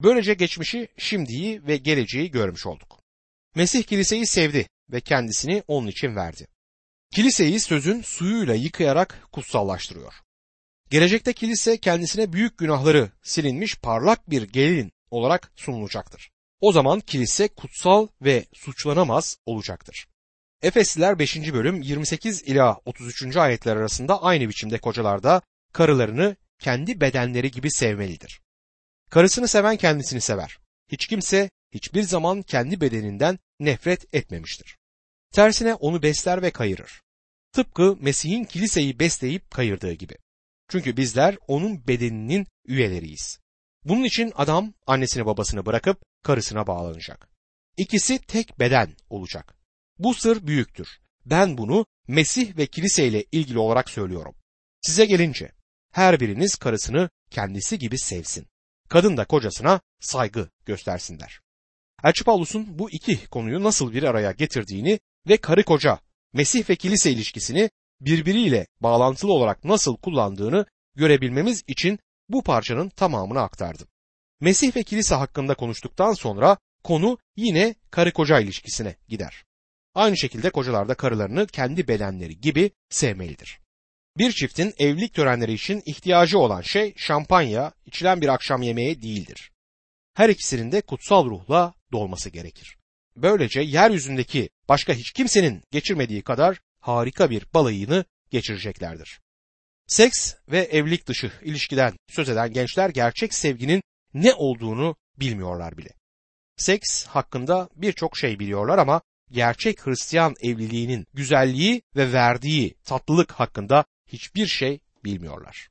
Böylece 0.03 0.35
geçmişi, 0.35 0.89
şimdiyi 0.99 1.67
ve 1.67 1.77
geleceği 1.77 2.31
görmüş 2.31 2.67
olduk. 2.67 3.01
Mesih 3.55 3.83
kiliseyi 3.83 4.27
sevdi 4.27 4.69
ve 4.91 5.01
kendisini 5.01 5.63
onun 5.69 5.87
için 5.87 6.17
verdi. 6.17 6.47
Kiliseyi 7.15 7.61
sözün 7.61 8.03
suyuyla 8.03 8.55
yıkayarak 8.55 9.29
kutsallaştırıyor. 9.33 10.15
Gelecekte 10.91 11.33
kilise 11.33 11.77
kendisine 11.79 12.33
büyük 12.33 12.59
günahları 12.59 13.11
silinmiş 13.23 13.79
parlak 13.79 14.31
bir 14.31 14.43
gelin 14.43 14.93
olarak 15.11 15.53
sunulacaktır. 15.57 16.31
O 16.61 16.73
zaman 16.73 17.01
kilise 17.01 17.49
kutsal 17.49 18.09
ve 18.23 18.45
suçlanamaz 18.53 19.37
olacaktır. 19.47 20.07
Efesliler 20.63 21.19
5. 21.19 21.37
bölüm 21.37 21.83
28 21.83 22.43
ila 22.43 22.81
33. 22.85 23.37
ayetler 23.37 23.77
arasında 23.77 24.23
aynı 24.23 24.49
biçimde 24.49 24.79
kocalar 24.79 25.23
da 25.23 25.43
karılarını 25.73 26.37
kendi 26.59 27.01
bedenleri 27.01 27.51
gibi 27.51 27.71
sevmelidir. 27.71 28.41
Karısını 29.11 29.49
seven 29.49 29.77
kendisini 29.77 30.21
sever. 30.21 30.59
Hiç 30.89 31.07
kimse 31.07 31.51
hiçbir 31.73 32.03
zaman 32.03 32.43
kendi 32.43 32.81
bedeninden 32.81 33.39
nefret 33.61 34.15
etmemiştir. 34.15 34.77
Tersine 35.33 35.75
onu 35.75 36.03
besler 36.03 36.43
ve 36.43 36.51
kayırır. 36.51 37.03
Tıpkı 37.53 37.97
Mesih'in 38.01 38.45
kiliseyi 38.45 38.99
besleyip 38.99 39.51
kayırdığı 39.51 39.93
gibi. 39.93 40.17
Çünkü 40.71 40.97
bizler 40.97 41.37
onun 41.47 41.87
bedeninin 41.89 42.47
üyeleriyiz. 42.67 43.39
Bunun 43.85 44.05
için 44.05 44.33
adam 44.35 44.75
annesini 44.87 45.27
babasını 45.27 45.67
bırakıp 45.67 46.03
karısına 46.23 46.67
bağlanacak. 46.67 47.29
İkisi 47.77 48.19
tek 48.19 48.59
beden 48.59 48.97
olacak. 49.11 49.55
Bu 49.99 50.15
sır 50.15 50.47
büyüktür. 50.47 50.89
Ben 51.27 51.59
bunu 51.59 51.87
Mesih 52.09 52.57
ve 52.57 52.67
kiliseyle 52.67 53.25
ilgili 53.33 53.59
olarak 53.59 53.91
söylüyorum. 53.91 54.35
Size 54.81 55.07
gelince 55.07 55.53
her 55.91 56.21
biriniz 56.21 56.57
karısını 56.57 57.11
kendisi 57.31 57.79
gibi 57.79 57.99
sevsin. 57.99 58.47
Kadın 58.89 59.17
da 59.17 59.25
kocasına 59.25 59.81
saygı 60.01 60.51
göstersinler. 60.67 61.41
Elçi 62.05 62.25
Paulus'un 62.25 62.79
bu 62.79 62.91
iki 62.91 63.27
konuyu 63.27 63.63
nasıl 63.63 63.93
bir 63.93 64.03
araya 64.03 64.33
getirdiğini 64.33 65.01
ve 65.29 65.37
karı 65.37 65.65
koca, 65.65 66.01
Mesih 66.33 66.71
ve 66.71 66.77
kilise 66.77 67.13
ilişkisini 67.13 67.71
birbiriyle 68.01 68.67
bağlantılı 68.81 69.33
olarak 69.33 69.65
nasıl 69.65 69.97
kullandığını 69.97 70.67
görebilmemiz 70.97 71.65
için 71.67 71.99
bu 72.29 72.43
parçanın 72.43 72.89
tamamını 72.89 73.41
aktardım. 73.41 73.89
Mesih 74.41 74.77
ve 74.77 74.83
kilise 74.83 75.15
hakkında 75.15 75.55
konuştuktan 75.55 76.13
sonra 76.13 76.57
konu 76.85 77.19
yine 77.37 77.75
karı 77.91 78.13
koca 78.13 78.41
ilişkisine 78.41 78.97
gider. 79.09 79.45
Aynı 79.95 80.17
şekilde 80.17 80.51
kocalar 80.51 80.89
da 80.89 80.95
karılarını 80.95 81.47
kendi 81.47 81.89
bedenleri 81.89 82.41
gibi 82.41 82.71
sevmelidir. 82.89 83.61
Bir 84.19 84.33
çiftin 84.33 84.75
evlilik 84.79 85.15
törenleri 85.15 85.53
için 85.53 85.83
ihtiyacı 85.87 86.39
olan 86.39 86.61
şey 86.61 86.95
şampanya, 86.97 87.73
içilen 87.87 88.21
bir 88.21 88.29
akşam 88.29 88.63
yemeği 88.63 89.03
değildir. 89.03 89.51
Her 90.15 90.29
ikisinin 90.29 90.73
de 90.73 90.81
kutsal 90.81 91.25
ruhla 91.25 91.75
dolması 91.93 92.31
gerekir. 92.31 92.77
Böylece 93.17 93.61
yeryüzündeki 93.61 94.49
başka 94.69 94.93
hiç 94.93 95.13
kimsenin 95.13 95.63
geçirmediği 95.71 96.23
kadar 96.23 96.61
harika 96.81 97.31
bir 97.31 97.47
balayını 97.55 98.05
geçireceklerdir. 98.31 99.21
Seks 99.87 100.35
ve 100.49 100.59
evlilik 100.59 101.07
dışı 101.07 101.33
ilişkiden 101.43 101.95
söz 102.11 102.29
eden 102.29 102.53
gençler 102.53 102.91
gerçek 102.91 103.35
sevginin 103.35 103.83
ne 104.15 104.35
olduğunu 104.35 104.97
bilmiyorlar 105.17 105.77
bile. 105.79 105.91
Seks 106.57 107.07
hakkında 107.07 107.69
birçok 107.77 108.19
şey 108.19 108.39
biliyorlar 108.39 108.79
ama 108.79 109.01
gerçek 109.31 109.87
Hristiyan 109.87 110.35
evliliğinin 110.41 111.07
güzelliği 111.15 111.83
ve 111.97 112.13
verdiği 112.13 112.75
tatlılık 112.85 113.33
hakkında 113.33 113.85
hiçbir 114.07 114.47
şey 114.47 114.81
bilmiyorlar. 115.05 115.69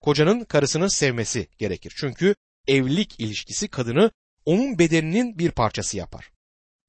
Kocanın 0.00 0.44
karısını 0.44 0.90
sevmesi 0.90 1.48
gerekir. 1.58 1.94
Çünkü 1.96 2.34
evlilik 2.68 3.20
ilişkisi 3.20 3.68
kadını 3.68 4.10
onun 4.44 4.78
bedeninin 4.78 5.38
bir 5.38 5.50
parçası 5.50 5.96
yapar. 5.96 6.30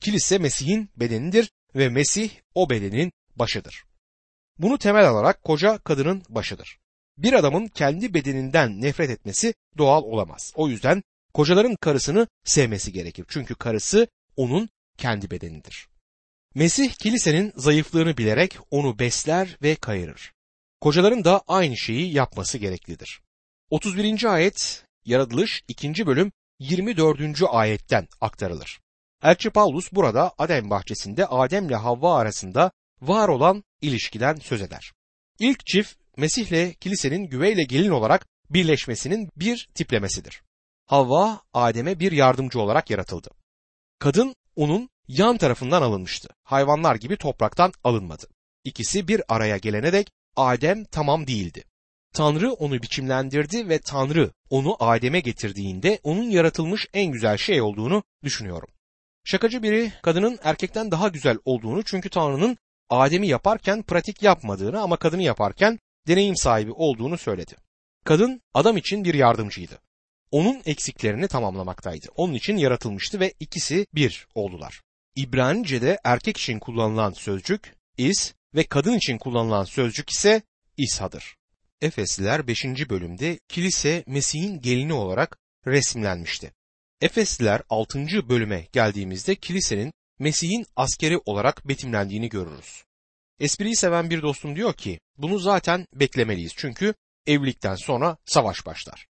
Kilise 0.01 0.37
Mesih'in 0.37 0.89
bedenidir 0.95 1.51
ve 1.75 1.89
Mesih 1.89 2.29
o 2.55 2.69
bedenin 2.69 3.11
başıdır. 3.35 3.83
Bunu 4.57 4.77
temel 4.77 5.07
alarak 5.07 5.43
koca 5.43 5.77
kadının 5.77 6.23
başıdır. 6.29 6.79
Bir 7.17 7.33
adamın 7.33 7.67
kendi 7.67 8.13
bedeninden 8.13 8.81
nefret 8.81 9.09
etmesi 9.09 9.53
doğal 9.77 10.03
olamaz. 10.03 10.53
O 10.55 10.67
yüzden 10.67 11.03
kocaların 11.33 11.75
karısını 11.75 12.27
sevmesi 12.43 12.91
gerekir. 12.91 13.25
Çünkü 13.29 13.55
karısı 13.55 14.07
onun 14.35 14.69
kendi 14.97 15.31
bedenidir. 15.31 15.87
Mesih 16.55 16.93
kilisenin 16.93 17.53
zayıflığını 17.55 18.17
bilerek 18.17 18.57
onu 18.71 18.99
besler 18.99 19.57
ve 19.61 19.75
kayırır. 19.75 20.33
Kocaların 20.81 21.23
da 21.23 21.41
aynı 21.47 21.77
şeyi 21.77 22.13
yapması 22.13 22.57
gereklidir. 22.57 23.21
31. 23.69 24.33
ayet 24.33 24.85
Yaratılış 25.05 25.63
2. 25.67 26.07
bölüm 26.07 26.31
24. 26.59 27.43
ayetten 27.49 28.07
aktarılır. 28.21 28.79
Elçi 29.23 29.49
Paulus 29.49 29.91
burada 29.91 30.33
Adem 30.37 30.69
bahçesinde 30.69 31.25
Adem 31.25 31.67
ile 31.67 31.75
Havva 31.75 32.17
arasında 32.17 32.71
var 33.07 33.27
olan 33.27 33.63
ilişkiden 33.81 34.35
söz 34.35 34.61
eder. 34.61 34.91
İlk 35.39 35.65
çift 35.65 35.95
Mesih'le 36.17 36.73
kilisenin 36.79 37.23
güveyle 37.27 37.63
gelin 37.63 37.89
olarak 37.89 38.27
birleşmesinin 38.49 39.29
bir 39.35 39.69
tiplemesidir. 39.75 40.41
Havva 40.85 41.41
Adem'e 41.53 41.99
bir 41.99 42.11
yardımcı 42.11 42.59
olarak 42.59 42.89
yaratıldı. 42.89 43.29
Kadın 43.99 44.35
onun 44.55 44.89
yan 45.07 45.37
tarafından 45.37 45.81
alınmıştı. 45.81 46.29
Hayvanlar 46.43 46.95
gibi 46.95 47.17
topraktan 47.17 47.73
alınmadı. 47.83 48.27
İkisi 48.63 49.07
bir 49.07 49.21
araya 49.27 49.57
gelene 49.57 49.93
dek 49.93 50.11
Adem 50.35 50.83
tamam 50.85 51.27
değildi. 51.27 51.63
Tanrı 52.13 52.53
onu 52.53 52.81
biçimlendirdi 52.81 53.69
ve 53.69 53.79
Tanrı 53.79 54.31
onu 54.49 54.75
Adem'e 54.79 55.19
getirdiğinde 55.19 55.99
onun 56.03 56.29
yaratılmış 56.29 56.87
en 56.93 57.11
güzel 57.11 57.37
şey 57.37 57.61
olduğunu 57.61 58.03
düşünüyorum. 58.23 58.69
Şakacı 59.23 59.63
biri 59.63 59.93
kadının 60.01 60.39
erkekten 60.43 60.91
daha 60.91 61.07
güzel 61.07 61.37
olduğunu 61.45 61.83
çünkü 61.83 62.09
Tanrı'nın 62.09 62.57
Adem'i 62.89 63.27
yaparken 63.27 63.83
pratik 63.83 64.23
yapmadığını 64.23 64.81
ama 64.81 64.97
kadını 64.97 65.23
yaparken 65.23 65.79
deneyim 66.07 66.37
sahibi 66.37 66.71
olduğunu 66.71 67.17
söyledi. 67.17 67.55
Kadın 68.05 68.41
adam 68.53 68.77
için 68.77 69.03
bir 69.03 69.13
yardımcıydı. 69.13 69.79
Onun 70.31 70.61
eksiklerini 70.65 71.27
tamamlamaktaydı. 71.27 72.07
Onun 72.15 72.33
için 72.33 72.57
yaratılmıştı 72.57 73.19
ve 73.19 73.33
ikisi 73.39 73.87
bir 73.93 74.27
oldular. 74.35 74.81
İbranice'de 75.15 75.99
erkek 76.03 76.37
için 76.37 76.59
kullanılan 76.59 77.11
sözcük 77.11 77.75
is 77.97 78.33
ve 78.55 78.63
kadın 78.63 78.93
için 78.93 79.17
kullanılan 79.17 79.63
sözcük 79.63 80.09
ise 80.09 80.41
isha'dır. 80.77 81.35
Efesliler 81.81 82.47
5. 82.47 82.65
bölümde 82.65 83.39
kilise 83.47 84.03
Mesih'in 84.07 84.61
gelini 84.61 84.93
olarak 84.93 85.37
resimlenmişti. 85.67 86.53
Efesliler 87.01 87.61
6. 87.69 88.29
bölüme 88.29 88.67
geldiğimizde 88.71 89.35
kilisenin 89.35 89.93
Mesih'in 90.19 90.65
askeri 90.75 91.17
olarak 91.25 91.67
betimlendiğini 91.67 92.29
görürüz. 92.29 92.83
Espriyi 93.39 93.75
seven 93.75 94.09
bir 94.09 94.21
dostum 94.21 94.55
diyor 94.55 94.73
ki 94.73 94.99
bunu 95.17 95.39
zaten 95.39 95.87
beklemeliyiz 95.93 96.53
çünkü 96.55 96.93
evlilikten 97.27 97.75
sonra 97.75 98.17
savaş 98.25 98.65
başlar. 98.65 99.07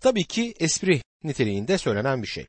Tabii 0.00 0.24
ki 0.24 0.54
espri 0.60 1.02
niteliğinde 1.24 1.78
söylenen 1.78 2.22
bir 2.22 2.26
şey. 2.26 2.46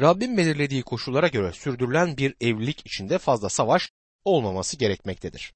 Rabbin 0.00 0.36
belirlediği 0.36 0.82
koşullara 0.82 1.28
göre 1.28 1.52
sürdürülen 1.52 2.16
bir 2.16 2.34
evlilik 2.40 2.86
içinde 2.86 3.18
fazla 3.18 3.48
savaş 3.48 3.90
olmaması 4.24 4.76
gerekmektedir. 4.76 5.52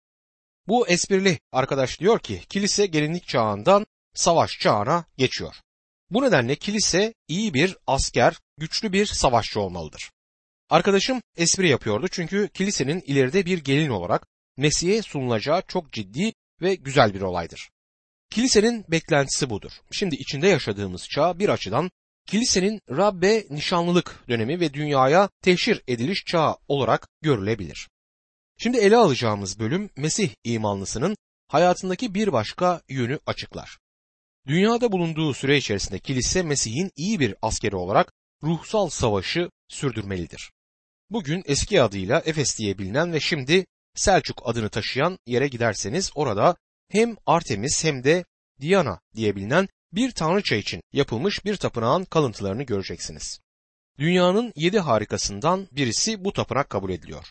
Bu 0.68 0.88
esprili 0.88 1.38
arkadaş 1.52 2.00
diyor 2.00 2.18
ki 2.18 2.42
kilise 2.48 2.86
gelinlik 2.86 3.28
çağından 3.28 3.86
savaş 4.14 4.50
çağına 4.60 5.04
geçiyor. 5.16 5.54
Bu 6.10 6.22
nedenle 6.22 6.56
kilise 6.56 7.14
iyi 7.28 7.54
bir 7.54 7.76
asker, 7.86 8.38
güçlü 8.58 8.92
bir 8.92 9.06
savaşçı 9.06 9.60
olmalıdır. 9.60 10.10
Arkadaşım 10.70 11.20
espri 11.36 11.68
yapıyordu 11.68 12.08
çünkü 12.10 12.48
kilisenin 12.54 13.00
ileride 13.00 13.46
bir 13.46 13.58
gelin 13.58 13.90
olarak 13.90 14.26
Mesih'e 14.56 15.02
sunulacağı 15.02 15.62
çok 15.68 15.92
ciddi 15.92 16.32
ve 16.60 16.74
güzel 16.74 17.14
bir 17.14 17.20
olaydır. 17.20 17.70
Kilisenin 18.30 18.84
beklentisi 18.88 19.50
budur. 19.50 19.72
Şimdi 19.92 20.14
içinde 20.14 20.48
yaşadığımız 20.48 21.08
çağ 21.08 21.38
bir 21.38 21.48
açıdan 21.48 21.90
kilisenin 22.26 22.80
Rabbe 22.90 23.44
nişanlılık 23.50 24.24
dönemi 24.28 24.60
ve 24.60 24.74
dünyaya 24.74 25.28
teşhir 25.42 25.82
ediliş 25.88 26.24
çağı 26.26 26.56
olarak 26.68 27.08
görülebilir. 27.22 27.88
Şimdi 28.58 28.78
ele 28.78 28.96
alacağımız 28.96 29.58
bölüm 29.58 29.90
Mesih 29.96 30.30
imanlısının 30.44 31.16
hayatındaki 31.48 32.14
bir 32.14 32.32
başka 32.32 32.82
yönü 32.88 33.18
açıklar. 33.26 33.78
Dünyada 34.46 34.92
bulunduğu 34.92 35.34
süre 35.34 35.56
içerisinde 35.56 35.98
kilise 35.98 36.42
Mesih'in 36.42 36.90
iyi 36.96 37.20
bir 37.20 37.34
askeri 37.42 37.76
olarak 37.76 38.12
ruhsal 38.44 38.88
savaşı 38.88 39.50
sürdürmelidir. 39.68 40.52
Bugün 41.10 41.42
eski 41.46 41.82
adıyla 41.82 42.22
Efes 42.24 42.58
diye 42.58 42.78
bilinen 42.78 43.12
ve 43.12 43.20
şimdi 43.20 43.66
Selçuk 43.94 44.42
adını 44.44 44.68
taşıyan 44.68 45.18
yere 45.26 45.48
giderseniz 45.48 46.10
orada 46.14 46.56
hem 46.90 47.16
Artemis 47.26 47.84
hem 47.84 48.04
de 48.04 48.24
Diana 48.60 49.00
diye 49.14 49.36
bilinen 49.36 49.68
bir 49.92 50.10
tanrıça 50.10 50.56
için 50.56 50.82
yapılmış 50.92 51.44
bir 51.44 51.56
tapınağın 51.56 52.04
kalıntılarını 52.04 52.62
göreceksiniz. 52.62 53.40
Dünyanın 53.98 54.52
yedi 54.56 54.78
harikasından 54.78 55.68
birisi 55.72 56.24
bu 56.24 56.32
tapınak 56.32 56.70
kabul 56.70 56.90
ediliyor. 56.90 57.30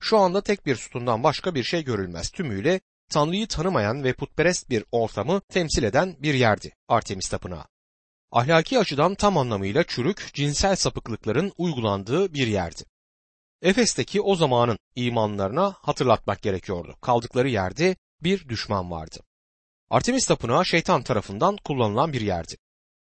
Şu 0.00 0.18
anda 0.18 0.42
tek 0.42 0.66
bir 0.66 0.76
sütundan 0.76 1.22
başka 1.22 1.54
bir 1.54 1.62
şey 1.62 1.84
görülmez. 1.84 2.30
Tümüyle 2.30 2.80
Tanrı'yı 3.10 3.46
tanımayan 3.46 4.04
ve 4.04 4.12
putperest 4.12 4.70
bir 4.70 4.84
ortamı 4.92 5.40
temsil 5.40 5.82
eden 5.82 6.16
bir 6.18 6.34
yerdi 6.34 6.72
Artemis 6.88 7.28
Tapınağı. 7.28 7.71
Ahlaki 8.32 8.78
açıdan 8.78 9.14
tam 9.14 9.38
anlamıyla 9.38 9.84
çürük, 9.84 10.30
cinsel 10.34 10.76
sapıklıkların 10.76 11.52
uygulandığı 11.58 12.34
bir 12.34 12.46
yerdi. 12.46 12.84
Efes'teki 13.62 14.20
o 14.20 14.36
zamanın 14.36 14.78
imanlarına 14.94 15.74
hatırlatmak 15.80 16.42
gerekiyordu. 16.42 16.96
Kaldıkları 17.00 17.48
yerde 17.48 17.96
bir 18.22 18.48
düşman 18.48 18.90
vardı. 18.90 19.20
Artemis 19.90 20.26
Tapınağı 20.26 20.66
şeytan 20.66 21.02
tarafından 21.02 21.56
kullanılan 21.64 22.12
bir 22.12 22.20
yerdi. 22.20 22.56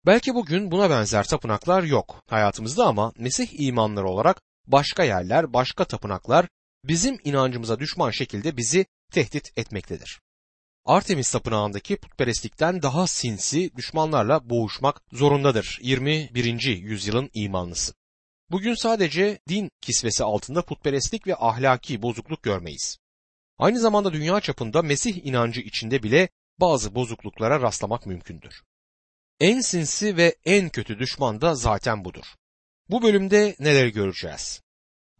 Belki 0.06 0.34
bugün 0.34 0.70
buna 0.70 0.90
benzer 0.90 1.24
tapınaklar 1.24 1.82
yok 1.82 2.22
hayatımızda 2.26 2.86
ama 2.86 3.12
Mesih 3.18 3.60
imanları 3.60 4.08
olarak 4.08 4.42
başka 4.66 5.04
yerler, 5.04 5.52
başka 5.52 5.84
tapınaklar 5.84 6.48
bizim 6.84 7.18
inancımıza 7.24 7.78
düşman 7.78 8.10
şekilde 8.10 8.56
bizi 8.56 8.86
tehdit 9.12 9.58
etmektedir. 9.58 10.20
Artemis 10.86 11.30
tapınağındaki 11.32 11.96
putperestlikten 11.96 12.82
daha 12.82 13.06
sinsi 13.06 13.76
düşmanlarla 13.76 14.50
boğuşmak 14.50 15.02
zorundadır 15.12 15.78
21. 15.82 16.62
yüzyılın 16.64 17.30
imanlısı. 17.34 17.94
Bugün 18.50 18.74
sadece 18.74 19.38
din 19.48 19.70
kisvesi 19.80 20.24
altında 20.24 20.64
putperestlik 20.64 21.26
ve 21.26 21.36
ahlaki 21.36 22.02
bozukluk 22.02 22.42
görmeyiz. 22.42 22.98
Aynı 23.58 23.80
zamanda 23.80 24.12
dünya 24.12 24.40
çapında 24.40 24.82
Mesih 24.82 25.26
inancı 25.26 25.60
içinde 25.60 26.02
bile 26.02 26.28
bazı 26.60 26.94
bozukluklara 26.94 27.60
rastlamak 27.60 28.06
mümkündür. 28.06 28.62
En 29.40 29.60
sinsi 29.60 30.16
ve 30.16 30.36
en 30.44 30.68
kötü 30.68 30.98
düşman 30.98 31.40
da 31.40 31.54
zaten 31.54 32.04
budur. 32.04 32.24
Bu 32.90 33.02
bölümde 33.02 33.56
neler 33.58 33.86
göreceğiz? 33.86 34.62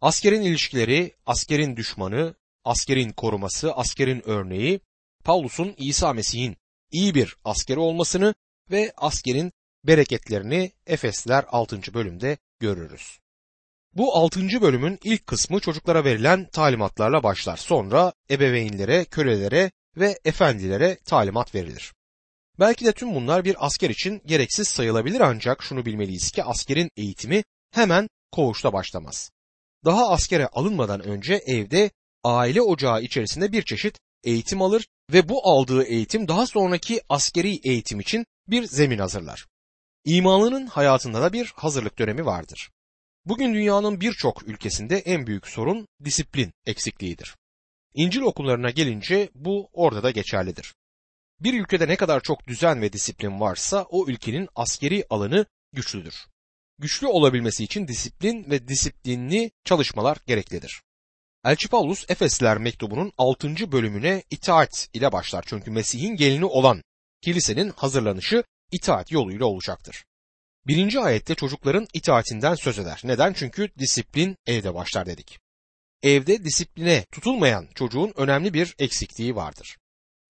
Askerin 0.01 0.41
ilişkileri, 0.41 1.15
askerin 1.25 1.75
düşmanı, 1.75 2.35
askerin 2.63 3.11
koruması, 3.11 3.73
askerin 3.73 4.21
örneği, 4.25 4.79
Paulus'un 5.25 5.73
İsa 5.77 6.13
Mesih'in 6.13 6.57
iyi 6.91 7.15
bir 7.15 7.35
askeri 7.43 7.79
olmasını 7.79 8.35
ve 8.71 8.93
askerin 8.97 9.51
bereketlerini 9.83 10.71
Efesler 10.87 11.45
6. 11.47 11.93
bölümde 11.93 12.37
görürüz. 12.59 13.19
Bu 13.93 14.15
6. 14.15 14.61
bölümün 14.61 14.99
ilk 15.03 15.27
kısmı 15.27 15.59
çocuklara 15.59 16.05
verilen 16.05 16.49
talimatlarla 16.49 17.23
başlar. 17.23 17.57
Sonra 17.57 18.13
ebeveynlere, 18.29 19.05
kölelere 19.05 19.71
ve 19.97 20.19
efendilere 20.25 20.97
talimat 21.05 21.55
verilir. 21.55 21.93
Belki 22.59 22.85
de 22.85 22.91
tüm 22.91 23.15
bunlar 23.15 23.45
bir 23.45 23.65
asker 23.65 23.89
için 23.89 24.21
gereksiz 24.25 24.67
sayılabilir 24.67 25.21
ancak 25.21 25.63
şunu 25.63 25.85
bilmeliyiz 25.85 26.31
ki 26.31 26.43
askerin 26.43 26.89
eğitimi 26.97 27.43
hemen 27.71 28.09
koğuşta 28.31 28.73
başlamaz. 28.73 29.31
Daha 29.85 30.09
askere 30.09 30.47
alınmadan 30.47 31.03
önce 31.03 31.41
evde 31.47 31.91
aile 32.23 32.61
ocağı 32.61 33.01
içerisinde 33.01 33.51
bir 33.51 33.61
çeşit 33.61 33.99
eğitim 34.25 34.61
alır 34.61 34.87
ve 35.13 35.29
bu 35.29 35.49
aldığı 35.49 35.83
eğitim 35.83 36.27
daha 36.27 36.47
sonraki 36.47 37.01
askeri 37.09 37.59
eğitim 37.63 37.99
için 37.99 38.25
bir 38.47 38.63
zemin 38.63 38.99
hazırlar. 38.99 39.45
İmanlının 40.05 40.67
hayatında 40.67 41.21
da 41.21 41.33
bir 41.33 41.53
hazırlık 41.55 41.99
dönemi 41.99 42.25
vardır. 42.25 42.69
Bugün 43.25 43.53
dünyanın 43.53 44.01
birçok 44.01 44.47
ülkesinde 44.47 44.97
en 44.97 45.27
büyük 45.27 45.47
sorun 45.47 45.87
disiplin 46.03 46.51
eksikliğidir. 46.65 47.35
İncil 47.93 48.21
okullarına 48.21 48.69
gelince 48.69 49.29
bu 49.35 49.69
orada 49.73 50.03
da 50.03 50.11
geçerlidir. 50.11 50.75
Bir 51.39 51.61
ülkede 51.61 51.87
ne 51.87 51.95
kadar 51.95 52.21
çok 52.21 52.47
düzen 52.47 52.81
ve 52.81 52.93
disiplin 52.93 53.39
varsa 53.39 53.83
o 53.89 54.07
ülkenin 54.07 54.49
askeri 54.55 55.05
alanı 55.09 55.45
güçlüdür. 55.73 56.15
Güçlü 56.79 57.07
olabilmesi 57.07 57.63
için 57.63 57.87
disiplin 57.87 58.49
ve 58.49 58.67
disiplinli 58.67 59.51
çalışmalar 59.65 60.17
gereklidir. 60.27 60.81
Elçi 61.45 61.67
Paulus 61.67 62.05
Efesliler 62.09 62.57
mektubunun 62.57 63.11
6. 63.17 63.71
bölümüne 63.71 64.23
itaat 64.29 64.89
ile 64.93 65.11
başlar 65.11 65.43
çünkü 65.47 65.71
Mesih'in 65.71 66.15
gelini 66.15 66.45
olan 66.45 66.83
kilisenin 67.21 67.69
hazırlanışı 67.69 68.43
itaat 68.71 69.11
yoluyla 69.11 69.45
olacaktır. 69.45 70.05
Birinci 70.67 70.99
ayette 70.99 71.35
çocukların 71.35 71.87
itaatinden 71.93 72.55
söz 72.55 72.79
eder. 72.79 73.01
Neden? 73.03 73.33
Çünkü 73.33 73.69
disiplin 73.79 74.37
evde 74.45 74.73
başlar 74.73 75.05
dedik. 75.05 75.39
Evde 76.03 76.43
disipline 76.43 77.05
tutulmayan 77.11 77.67
çocuğun 77.75 78.13
önemli 78.15 78.53
bir 78.53 78.75
eksikliği 78.79 79.35
vardır. 79.35 79.77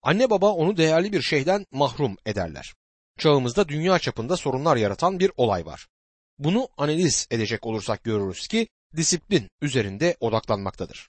Anne 0.02 0.30
baba 0.30 0.50
onu 0.50 0.76
değerli 0.76 1.12
bir 1.12 1.22
şeyden 1.22 1.66
mahrum 1.72 2.16
ederler. 2.26 2.74
Çağımızda 3.18 3.68
dünya 3.68 3.98
çapında 3.98 4.36
sorunlar 4.36 4.76
yaratan 4.76 5.20
bir 5.20 5.32
olay 5.36 5.66
var. 5.66 5.86
Bunu 6.38 6.68
analiz 6.76 7.26
edecek 7.30 7.66
olursak 7.66 8.04
görürüz 8.04 8.48
ki 8.48 8.68
disiplin 8.96 9.48
üzerinde 9.60 10.16
odaklanmaktadır. 10.20 11.08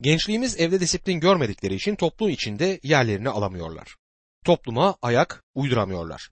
Gençliğimiz 0.00 0.60
evde 0.60 0.80
disiplin 0.80 1.20
görmedikleri 1.20 1.74
için 1.74 1.96
toplum 1.96 2.28
içinde 2.28 2.80
yerlerini 2.82 3.28
alamıyorlar. 3.28 3.96
Topluma 4.44 4.96
ayak 5.02 5.44
uyduramıyorlar. 5.54 6.30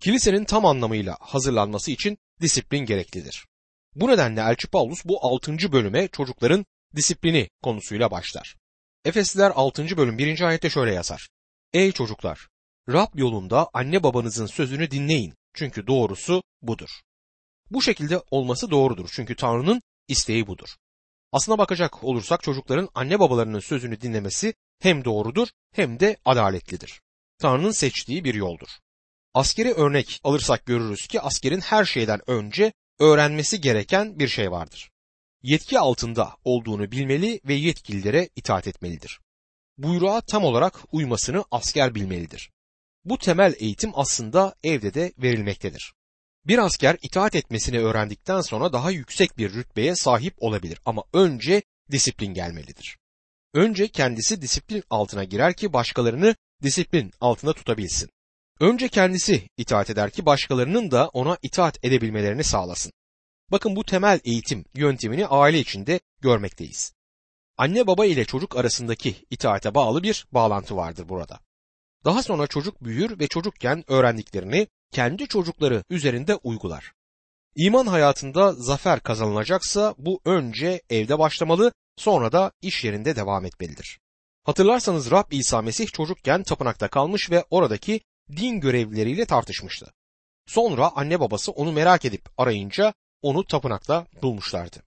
Kilisenin 0.00 0.44
tam 0.44 0.66
anlamıyla 0.66 1.16
hazırlanması 1.20 1.90
için 1.90 2.18
disiplin 2.40 2.78
gereklidir. 2.78 3.46
Bu 3.94 4.08
nedenle 4.08 4.40
Elçi 4.40 4.68
Paulus 4.68 5.04
bu 5.04 5.18
6. 5.26 5.72
bölüme 5.72 6.08
çocukların 6.08 6.66
disiplini 6.96 7.48
konusuyla 7.62 8.10
başlar. 8.10 8.56
Efesliler 9.04 9.52
6. 9.54 9.96
bölüm 9.96 10.18
1. 10.18 10.40
ayette 10.40 10.70
şöyle 10.70 10.94
yazar. 10.94 11.28
Ey 11.72 11.92
çocuklar! 11.92 12.48
Rab 12.88 13.08
yolunda 13.14 13.68
anne 13.72 14.02
babanızın 14.02 14.46
sözünü 14.46 14.90
dinleyin 14.90 15.34
çünkü 15.54 15.86
doğrusu 15.86 16.42
budur. 16.62 16.90
Bu 17.70 17.82
şekilde 17.82 18.22
olması 18.30 18.70
doğrudur 18.70 19.08
çünkü 19.12 19.36
Tanrı'nın 19.36 19.82
isteği 20.08 20.46
budur. 20.46 20.68
Aslına 21.32 21.58
bakacak 21.58 22.04
olursak 22.04 22.42
çocukların 22.42 22.88
anne 22.94 23.20
babalarının 23.20 23.60
sözünü 23.60 24.00
dinlemesi 24.00 24.54
hem 24.80 25.04
doğrudur 25.04 25.48
hem 25.72 26.00
de 26.00 26.16
adaletlidir. 26.24 27.00
Tanrı'nın 27.38 27.70
seçtiği 27.70 28.24
bir 28.24 28.34
yoldur. 28.34 28.68
Askeri 29.34 29.72
örnek 29.72 30.20
alırsak 30.24 30.66
görürüz 30.66 31.06
ki 31.06 31.20
askerin 31.20 31.60
her 31.60 31.84
şeyden 31.84 32.30
önce 32.30 32.72
öğrenmesi 32.98 33.60
gereken 33.60 34.18
bir 34.18 34.28
şey 34.28 34.50
vardır. 34.50 34.90
Yetki 35.42 35.78
altında 35.78 36.36
olduğunu 36.44 36.90
bilmeli 36.90 37.40
ve 37.44 37.54
yetkililere 37.54 38.28
itaat 38.36 38.66
etmelidir. 38.66 39.20
Buyruğa 39.78 40.20
tam 40.20 40.44
olarak 40.44 40.84
uymasını 40.92 41.44
asker 41.50 41.94
bilmelidir. 41.94 42.50
Bu 43.04 43.18
temel 43.18 43.54
eğitim 43.58 43.90
aslında 43.94 44.54
evde 44.64 44.94
de 44.94 45.12
verilmektedir. 45.18 45.94
Bir 46.48 46.58
asker 46.58 46.96
itaat 47.02 47.34
etmesini 47.34 47.78
öğrendikten 47.78 48.40
sonra 48.40 48.72
daha 48.72 48.90
yüksek 48.90 49.38
bir 49.38 49.52
rütbeye 49.54 49.96
sahip 49.96 50.34
olabilir 50.38 50.80
ama 50.84 51.02
önce 51.12 51.62
disiplin 51.90 52.34
gelmelidir. 52.34 52.98
Önce 53.54 53.88
kendisi 53.88 54.42
disiplin 54.42 54.84
altına 54.90 55.24
girer 55.24 55.54
ki 55.54 55.72
başkalarını 55.72 56.36
disiplin 56.62 57.12
altında 57.20 57.52
tutabilsin. 57.52 58.10
Önce 58.60 58.88
kendisi 58.88 59.48
itaat 59.56 59.90
eder 59.90 60.10
ki 60.10 60.26
başkalarının 60.26 60.90
da 60.90 61.08
ona 61.08 61.38
itaat 61.42 61.84
edebilmelerini 61.84 62.44
sağlasın. 62.44 62.92
Bakın 63.50 63.76
bu 63.76 63.84
temel 63.84 64.20
eğitim 64.24 64.64
yöntemini 64.74 65.26
aile 65.26 65.58
içinde 65.58 66.00
görmekteyiz. 66.20 66.92
Anne 67.56 67.86
baba 67.86 68.06
ile 68.06 68.24
çocuk 68.24 68.56
arasındaki 68.56 69.16
itaate 69.30 69.74
bağlı 69.74 70.02
bir 70.02 70.26
bağlantı 70.32 70.76
vardır 70.76 71.08
burada. 71.08 71.40
Daha 72.04 72.22
sonra 72.22 72.46
çocuk 72.46 72.84
büyür 72.84 73.18
ve 73.18 73.28
çocukken 73.28 73.84
öğrendiklerini 73.86 74.68
kendi 74.92 75.28
çocukları 75.28 75.84
üzerinde 75.90 76.34
uygular. 76.34 76.92
İman 77.54 77.86
hayatında 77.86 78.52
zafer 78.52 79.00
kazanılacaksa 79.00 79.94
bu 79.98 80.20
önce 80.24 80.82
evde 80.90 81.18
başlamalı 81.18 81.72
sonra 81.96 82.32
da 82.32 82.52
iş 82.62 82.84
yerinde 82.84 83.16
devam 83.16 83.44
etmelidir. 83.44 83.98
Hatırlarsanız 84.44 85.10
Rab 85.10 85.32
İsa 85.32 85.62
Mesih 85.62 85.86
çocukken 85.86 86.42
tapınakta 86.42 86.88
kalmış 86.88 87.30
ve 87.30 87.44
oradaki 87.50 88.00
din 88.36 88.60
görevlileriyle 88.60 89.24
tartışmıştı. 89.24 89.92
Sonra 90.46 90.90
anne 90.96 91.20
babası 91.20 91.52
onu 91.52 91.72
merak 91.72 92.04
edip 92.04 92.28
arayınca 92.38 92.94
onu 93.22 93.44
tapınakta 93.44 94.06
bulmuşlardı. 94.22 94.82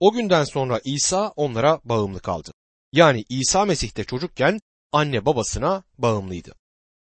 O 0.00 0.12
günden 0.12 0.44
sonra 0.44 0.80
İsa 0.84 1.28
onlara 1.36 1.80
bağımlı 1.84 2.20
kaldı. 2.20 2.52
Yani 2.92 3.24
İsa 3.28 3.64
Mesih 3.64 3.96
de 3.96 4.04
çocukken 4.04 4.60
anne 4.92 5.26
babasına 5.26 5.82
bağımlıydı. 5.98 6.54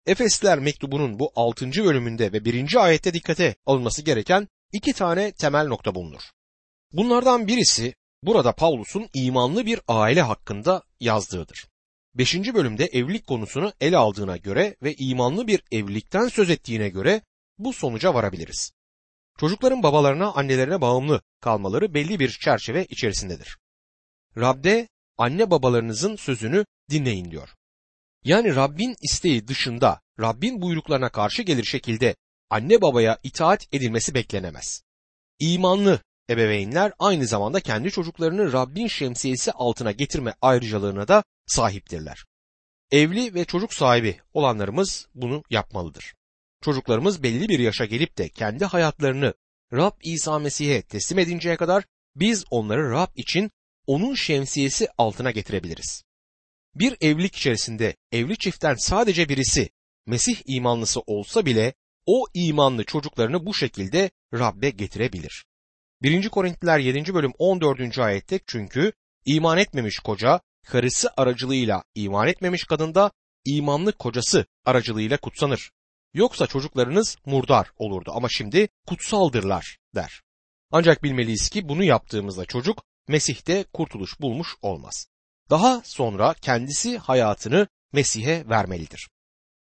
Efesliler 0.07 0.59
mektubunun 0.59 1.19
bu 1.19 1.33
6. 1.37 1.71
bölümünde 1.85 2.33
ve 2.33 2.45
1. 2.45 2.85
ayette 2.85 3.15
dikkate 3.15 3.55
alınması 3.67 4.03
gereken 4.03 4.49
iki 4.73 4.93
tane 4.93 5.33
temel 5.33 5.67
nokta 5.67 5.95
bulunur. 5.95 6.21
Bunlardan 6.93 7.47
birisi 7.47 7.95
burada 8.23 8.53
Pavlus'un 8.53 9.09
imanlı 9.15 9.67
bir 9.67 9.81
aile 9.89 10.23
hakkında 10.23 10.83
yazdığıdır. 11.01 11.67
5. 12.15 12.35
bölümde 12.35 12.85
evlilik 12.85 13.27
konusunu 13.27 13.73
ele 13.81 13.97
aldığına 13.97 14.37
göre 14.37 14.77
ve 14.83 14.95
imanlı 14.95 15.47
bir 15.47 15.63
evlilikten 15.73 16.29
söz 16.29 16.51
ettiğine 16.51 16.89
göre 16.89 17.23
bu 17.59 17.73
sonuca 17.73 18.15
varabiliriz. 18.15 18.73
Çocukların 19.41 19.83
babalarına, 19.83 20.33
annelerine 20.33 20.81
bağımlı 20.81 21.23
kalmaları 21.41 21.95
belli 21.95 22.21
bir 22.21 22.31
çerçeve 22.31 22.85
içerisindedir. 22.85 23.59
Rab'de 24.37 24.89
anne 25.19 25.51
babalarınızın 25.51 26.17
sözünü 26.17 26.65
dinleyin 26.91 27.31
diyor. 27.31 27.49
Yani 28.27 28.57
Rabbin 28.57 28.97
isteği 29.03 29.49
dışında 29.49 30.01
Rabbin 30.21 30.63
buyruklarına 30.63 31.09
karşı 31.09 31.43
gelir 31.43 31.65
şekilde 31.65 32.17
anne 32.51 32.83
babaya 32.83 33.19
itaat 33.23 33.75
edilmesi 33.75 34.15
beklenemez. 34.15 34.83
İmanlı 35.39 36.01
ebeveynler 36.31 36.93
aynı 36.99 37.27
zamanda 37.27 37.61
kendi 37.61 37.91
çocuklarını 37.91 38.53
Rabbin 38.53 38.87
şemsiyesi 38.87 39.53
altına 39.53 39.93
getirme 39.93 40.35
ayrıcalığına 40.43 41.09
da 41.09 41.25
sahiptirler. 41.47 42.25
Evli 42.91 43.35
ve 43.35 43.45
çocuk 43.45 43.75
sahibi 43.75 44.21
olanlarımız 44.33 45.09
bunu 45.15 45.43
yapmalıdır. 45.51 46.15
Çocuklarımız 46.65 47.23
belli 47.23 47.49
bir 47.49 47.59
yaşa 47.59 47.85
gelip 47.85 48.19
de 48.19 48.29
kendi 48.29 48.65
hayatlarını 48.65 49.35
Rab 49.73 49.93
İsa 50.03 50.39
Mesih'e 50.39 50.83
teslim 50.83 51.19
edinceye 51.19 51.57
kadar 51.57 51.85
biz 52.17 52.45
onları 52.51 52.91
Rab 52.91 53.11
için 53.17 53.51
onun 53.87 54.15
şemsiyesi 54.15 54.89
altına 54.99 55.31
getirebiliriz. 55.31 56.06
Bir 56.79 56.97
evlilik 57.01 57.37
içerisinde 57.37 57.97
evli 58.13 58.39
çiftten 58.39 58.75
sadece 58.75 59.29
birisi 59.29 59.71
Mesih 60.07 60.37
imanlısı 60.47 61.01
olsa 61.01 61.47
bile 61.47 61.75
o 62.07 62.25
imanlı 62.35 62.85
çocuklarını 62.85 63.47
bu 63.47 63.55
şekilde 63.55 64.11
Rab'be 64.35 64.71
getirebilir. 64.71 65.45
1. 66.03 66.29
Korintliler 66.29 66.79
7. 66.79 67.15
bölüm 67.15 67.33
14. 67.39 67.99
ayette 67.99 68.41
çünkü 68.47 68.93
iman 69.25 69.59
etmemiş 69.59 69.99
koca 69.99 70.41
karısı 70.67 71.11
aracılığıyla 71.17 71.85
iman 71.95 72.29
etmemiş 72.29 72.65
kadında 72.65 73.11
imanlı 73.45 73.93
kocası 73.93 74.47
aracılığıyla 74.65 75.17
kutsanır. 75.17 75.71
Yoksa 76.15 76.47
çocuklarınız 76.47 77.17
murdar 77.27 77.71
olurdu 77.77 78.13
ama 78.15 78.29
şimdi 78.29 78.69
kutsaldırlar 78.87 79.79
der. 79.95 80.23
Ancak 80.71 81.03
bilmeliyiz 81.03 81.49
ki 81.49 81.69
bunu 81.69 81.85
yaptığımızda 81.85 82.45
çocuk 82.45 82.83
Mesih'te 83.09 83.65
kurtuluş 83.73 84.21
bulmuş 84.21 84.49
olmaz. 84.63 85.07
Daha 85.51 85.83
sonra 85.85 86.35
kendisi 86.35 86.99
hayatını 86.99 87.69
Mesih'e 87.93 88.49
vermelidir. 88.49 89.09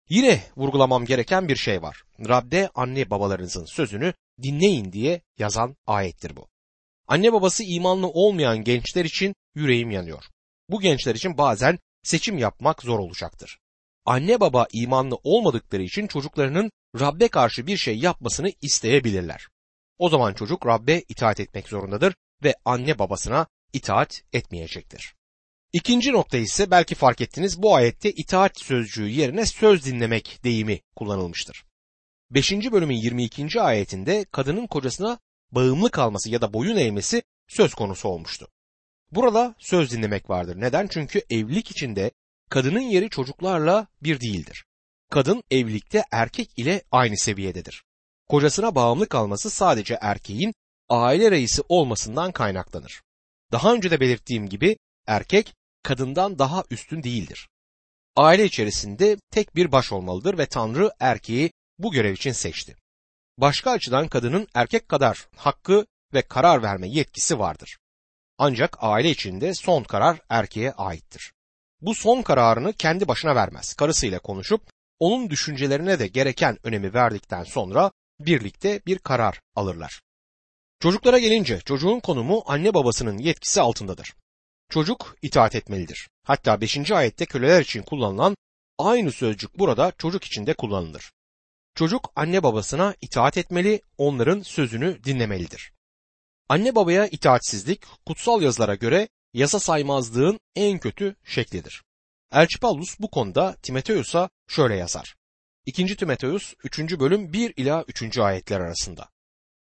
Yine 0.08 0.42
vurgulamam 0.56 1.04
gereken 1.04 1.48
bir 1.48 1.56
şey 1.56 1.82
var. 1.82 2.04
Rab'de 2.28 2.70
anne 2.74 3.10
babalarınızın 3.10 3.64
sözünü 3.64 4.14
dinleyin 4.42 4.92
diye 4.92 5.20
yazan 5.38 5.76
ayettir 5.86 6.36
bu. 6.36 6.48
Anne 7.08 7.32
babası 7.32 7.64
imanlı 7.64 8.08
olmayan 8.08 8.64
gençler 8.64 9.04
için 9.04 9.34
yüreğim 9.54 9.90
yanıyor. 9.90 10.24
Bu 10.68 10.80
gençler 10.80 11.14
için 11.14 11.38
bazen 11.38 11.78
seçim 12.02 12.38
yapmak 12.38 12.82
zor 12.82 12.98
olacaktır. 12.98 13.58
Anne 14.04 14.40
baba 14.40 14.66
imanlı 14.72 15.18
olmadıkları 15.22 15.82
için 15.82 16.06
çocuklarının 16.06 16.70
Rab'be 17.00 17.28
karşı 17.28 17.66
bir 17.66 17.76
şey 17.76 17.98
yapmasını 17.98 18.52
isteyebilirler. 18.62 19.48
O 19.98 20.08
zaman 20.08 20.34
çocuk 20.34 20.66
Rab'be 20.66 21.00
itaat 21.08 21.40
etmek 21.40 21.68
zorundadır 21.68 22.14
ve 22.42 22.54
anne 22.64 22.98
babasına 22.98 23.46
itaat 23.72 24.22
etmeyecektir. 24.32 25.14
İkinci 25.74 26.12
nokta 26.12 26.38
ise 26.38 26.70
belki 26.70 26.94
fark 26.94 27.20
ettiniz 27.20 27.62
bu 27.62 27.74
ayette 27.74 28.10
itaat 28.10 28.60
sözcüğü 28.60 29.08
yerine 29.08 29.46
söz 29.46 29.84
dinlemek 29.84 30.44
deyimi 30.44 30.80
kullanılmıştır. 30.96 31.64
5. 32.30 32.52
bölümün 32.52 32.96
22. 32.96 33.60
ayetinde 33.60 34.24
kadının 34.32 34.66
kocasına 34.66 35.18
bağımlı 35.50 35.90
kalması 35.90 36.30
ya 36.30 36.40
da 36.40 36.52
boyun 36.52 36.76
eğmesi 36.76 37.22
söz 37.48 37.74
konusu 37.74 38.08
olmuştu. 38.08 38.48
Burada 39.12 39.54
söz 39.58 39.92
dinlemek 39.92 40.30
vardır. 40.30 40.60
Neden? 40.60 40.86
Çünkü 40.86 41.22
evlilik 41.30 41.70
içinde 41.70 42.10
kadının 42.50 42.80
yeri 42.80 43.10
çocuklarla 43.10 43.86
bir 44.02 44.20
değildir. 44.20 44.64
Kadın 45.10 45.42
evlilikte 45.50 46.04
erkek 46.12 46.50
ile 46.56 46.82
aynı 46.90 47.16
seviyededir. 47.16 47.84
Kocasına 48.28 48.74
bağımlı 48.74 49.08
kalması 49.08 49.50
sadece 49.50 49.98
erkeğin 50.00 50.54
aile 50.88 51.30
reisi 51.30 51.62
olmasından 51.68 52.32
kaynaklanır. 52.32 53.02
Daha 53.52 53.74
önce 53.74 53.90
de 53.90 54.00
belirttiğim 54.00 54.48
gibi 54.48 54.76
erkek 55.06 55.54
kadından 55.84 56.38
daha 56.38 56.64
üstün 56.70 57.02
değildir. 57.02 57.48
Aile 58.16 58.44
içerisinde 58.44 59.16
tek 59.30 59.56
bir 59.56 59.72
baş 59.72 59.92
olmalıdır 59.92 60.38
ve 60.38 60.46
Tanrı 60.46 60.90
erkeği 61.00 61.52
bu 61.78 61.92
görev 61.92 62.12
için 62.12 62.32
seçti. 62.32 62.76
Başka 63.38 63.70
açıdan 63.70 64.08
kadının 64.08 64.48
erkek 64.54 64.88
kadar 64.88 65.28
hakkı 65.36 65.86
ve 66.14 66.22
karar 66.22 66.62
verme 66.62 66.88
yetkisi 66.88 67.38
vardır. 67.38 67.78
Ancak 68.38 68.76
aile 68.80 69.10
içinde 69.10 69.54
son 69.54 69.82
karar 69.82 70.20
erkeğe 70.28 70.72
aittir. 70.72 71.32
Bu 71.80 71.94
son 71.94 72.22
kararını 72.22 72.72
kendi 72.72 73.08
başına 73.08 73.34
vermez. 73.34 73.74
Karısıyla 73.74 74.18
konuşup 74.18 74.70
onun 74.98 75.30
düşüncelerine 75.30 75.98
de 75.98 76.06
gereken 76.06 76.58
önemi 76.62 76.94
verdikten 76.94 77.44
sonra 77.44 77.92
birlikte 78.20 78.80
bir 78.86 78.98
karar 78.98 79.40
alırlar. 79.54 80.00
Çocuklara 80.80 81.18
gelince 81.18 81.60
çocuğun 81.60 82.00
konumu 82.00 82.42
anne 82.46 82.74
babasının 82.74 83.18
yetkisi 83.18 83.60
altındadır. 83.60 84.14
Çocuk 84.74 85.16
itaat 85.22 85.54
etmelidir. 85.54 86.08
Hatta 86.22 86.60
5. 86.60 86.90
ayette 86.90 87.26
köleler 87.26 87.60
için 87.60 87.82
kullanılan 87.82 88.36
aynı 88.78 89.12
sözcük 89.12 89.58
burada 89.58 89.92
çocuk 89.98 90.24
için 90.24 90.46
de 90.46 90.54
kullanılır. 90.54 91.12
Çocuk 91.74 92.12
anne 92.16 92.42
babasına 92.42 92.94
itaat 93.00 93.38
etmeli, 93.38 93.80
onların 93.98 94.42
sözünü 94.42 95.04
dinlemelidir. 95.04 95.72
Anne 96.48 96.74
babaya 96.74 97.06
itaatsizlik 97.06 97.82
kutsal 98.06 98.42
yazılara 98.42 98.74
göre 98.74 99.08
yasa 99.32 99.60
saymazlığın 99.60 100.40
en 100.56 100.78
kötü 100.78 101.16
şeklidir. 101.24 101.82
Elçi 102.32 102.60
Paulus 102.60 103.00
bu 103.00 103.10
konuda 103.10 103.56
Timoteus'a 103.62 104.30
şöyle 104.48 104.76
yazar. 104.76 105.16
2. 105.66 105.96
Timoteus 105.96 106.54
3. 106.64 106.78
bölüm 106.78 107.32
1 107.32 107.52
ila 107.56 107.84
3. 107.88 108.18
ayetler 108.18 108.60
arasında. 108.60 109.08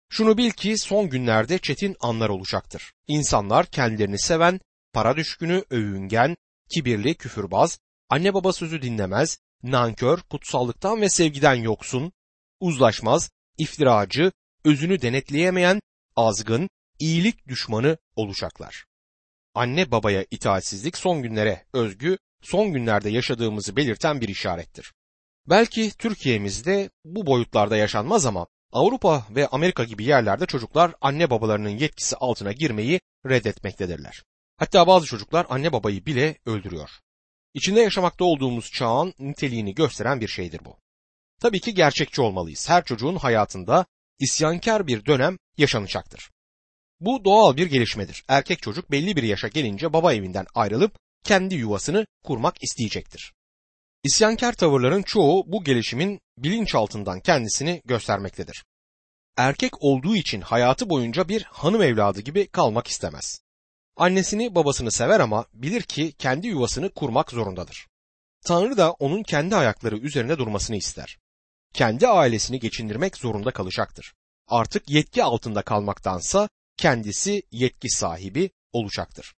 Şunu 0.10 0.38
bil 0.38 0.52
ki 0.52 0.78
son 0.78 1.10
günlerde 1.10 1.58
çetin 1.58 1.96
anlar 2.00 2.30
olacaktır. 2.30 2.94
İnsanlar 3.08 3.66
kendilerini 3.66 4.20
seven, 4.20 4.60
para 4.94 5.18
düşkünü, 5.18 5.64
övüngen, 5.70 6.38
kibirli, 6.70 7.16
küfürbaz, 7.16 7.80
anne 8.10 8.34
baba 8.34 8.54
sözü 8.54 8.82
dinlemez, 8.82 9.38
nankör, 9.64 10.20
kutsallıktan 10.30 11.02
ve 11.02 11.10
sevgiden 11.10 11.56
yoksun, 11.56 12.12
uzlaşmaz, 12.60 13.32
iftiracı, 13.58 14.32
özünü 14.66 15.02
denetleyemeyen, 15.02 15.82
azgın, 16.16 16.70
iyilik 17.00 17.48
düşmanı 17.48 17.98
olacaklar. 18.16 18.86
Anne 19.54 19.92
babaya 19.92 20.26
itaatsizlik 20.32 20.98
son 20.98 21.22
günlere 21.22 21.66
özgü, 21.74 22.18
son 22.42 22.74
günlerde 22.74 23.10
yaşadığımızı 23.10 23.76
belirten 23.76 24.22
bir 24.22 24.30
işarettir. 24.30 24.94
Belki 25.50 25.92
Türkiye'mizde 25.98 26.90
bu 27.06 27.26
boyutlarda 27.26 27.78
yaşanmaz 27.78 28.26
ama 28.26 28.48
Avrupa 28.72 29.26
ve 29.30 29.48
Amerika 29.48 29.84
gibi 29.84 30.04
yerlerde 30.04 30.46
çocuklar 30.46 30.96
anne 31.02 31.30
babalarının 31.30 31.70
yetkisi 31.70 32.16
altına 32.16 32.52
girmeyi 32.52 33.02
reddetmektedirler. 33.26 34.24
Hatta 34.60 34.88
bazı 34.88 35.06
çocuklar 35.06 35.46
anne 35.50 35.74
babayı 35.74 36.06
bile 36.06 36.38
öldürüyor. 36.46 36.90
İçinde 37.54 37.82
yaşamakta 37.82 38.26
olduğumuz 38.26 38.72
çağın 38.72 39.14
niteliğini 39.20 39.76
gösteren 39.76 40.22
bir 40.22 40.28
şeydir 40.28 40.62
bu. 40.66 40.78
Tabii 41.42 41.60
ki 41.60 41.74
gerçekçi 41.74 42.22
olmalıyız. 42.22 42.70
Her 42.70 42.86
çocuğun 42.86 43.16
hayatında 43.16 43.86
isyankar 44.20 44.88
bir 44.88 45.06
dönem 45.06 45.38
yaşanacaktır. 45.58 46.32
Bu 47.00 47.26
doğal 47.26 47.58
bir 47.58 47.68
gelişmedir. 47.68 48.24
Erkek 48.28 48.62
çocuk 48.62 48.92
belli 48.92 49.16
bir 49.16 49.24
yaşa 49.24 49.48
gelince 49.48 49.94
baba 49.94 50.14
evinden 50.14 50.46
ayrılıp 50.56 50.96
kendi 51.24 51.56
yuvasını 51.56 52.06
kurmak 52.24 52.64
isteyecektir. 52.64 53.34
İsyankar 54.04 54.54
tavırların 54.54 55.04
çoğu 55.04 55.44
bu 55.48 55.64
gelişimin 55.64 56.20
bilinçaltından 56.38 57.20
kendisini 57.20 57.82
göstermektedir. 57.86 58.66
Erkek 59.38 59.84
olduğu 59.84 60.16
için 60.16 60.42
hayatı 60.42 60.90
boyunca 60.90 61.30
bir 61.30 61.44
hanım 61.44 61.82
evladı 61.82 62.22
gibi 62.22 62.48
kalmak 62.48 62.88
istemez. 62.88 63.42
Annesini 64.00 64.56
babasını 64.56 64.92
sever 64.92 65.20
ama 65.20 65.46
bilir 65.54 65.82
ki 65.82 66.12
kendi 66.12 66.48
yuvasını 66.48 66.90
kurmak 66.90 67.32
zorundadır. 67.32 67.88
Tanrı 68.46 68.78
da 68.78 68.92
onun 68.92 69.24
kendi 69.24 69.56
ayakları 69.56 69.98
üzerine 69.98 70.38
durmasını 70.38 70.76
ister. 70.76 71.18
Kendi 71.74 72.08
ailesini 72.08 72.60
geçindirmek 72.60 73.18
zorunda 73.18 73.52
kalacaktır. 73.52 74.14
Artık 74.48 74.90
yetki 74.90 75.24
altında 75.24 75.62
kalmaktansa 75.62 76.50
kendisi 76.78 77.44
yetki 77.52 77.90
sahibi 77.90 78.52
olacaktır. 78.74 79.34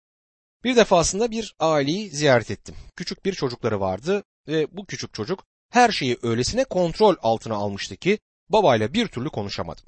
Bir 0.64 0.76
defasında 0.76 1.30
bir 1.30 1.54
aileyi 1.58 2.10
ziyaret 2.10 2.50
ettim. 2.50 2.74
Küçük 2.96 3.24
bir 3.24 3.32
çocukları 3.32 3.80
vardı 3.80 4.24
ve 4.48 4.76
bu 4.76 4.86
küçük 4.86 5.14
çocuk 5.14 5.44
her 5.70 5.90
şeyi 5.90 6.18
öylesine 6.22 6.64
kontrol 6.64 7.16
altına 7.22 7.54
almıştı 7.54 7.96
ki 7.96 8.18
babayla 8.48 8.94
bir 8.94 9.08
türlü 9.08 9.28
konuşamadı. 9.28 9.80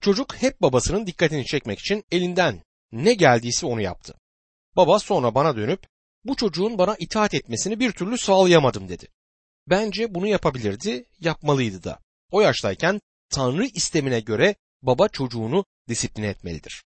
Çocuk 0.00 0.34
hep 0.34 0.62
babasının 0.62 1.06
dikkatini 1.06 1.46
çekmek 1.46 1.78
için 1.78 2.04
elinden 2.10 2.62
ne 2.92 3.14
geldiyse 3.14 3.66
onu 3.66 3.80
yaptı. 3.80 4.14
Baba 4.76 4.98
sonra 4.98 5.34
bana 5.34 5.56
dönüp 5.56 5.86
bu 6.24 6.36
çocuğun 6.36 6.78
bana 6.78 6.96
itaat 6.98 7.34
etmesini 7.34 7.80
bir 7.80 7.92
türlü 7.92 8.18
sağlayamadım 8.18 8.88
dedi. 8.88 9.08
Bence 9.66 10.14
bunu 10.14 10.26
yapabilirdi, 10.26 11.04
yapmalıydı 11.20 11.84
da. 11.84 11.98
O 12.30 12.40
yaştayken 12.40 13.00
Tanrı 13.30 13.66
istemine 13.66 14.20
göre 14.20 14.54
baba 14.82 15.08
çocuğunu 15.08 15.64
disipline 15.88 16.26
etmelidir. 16.26 16.84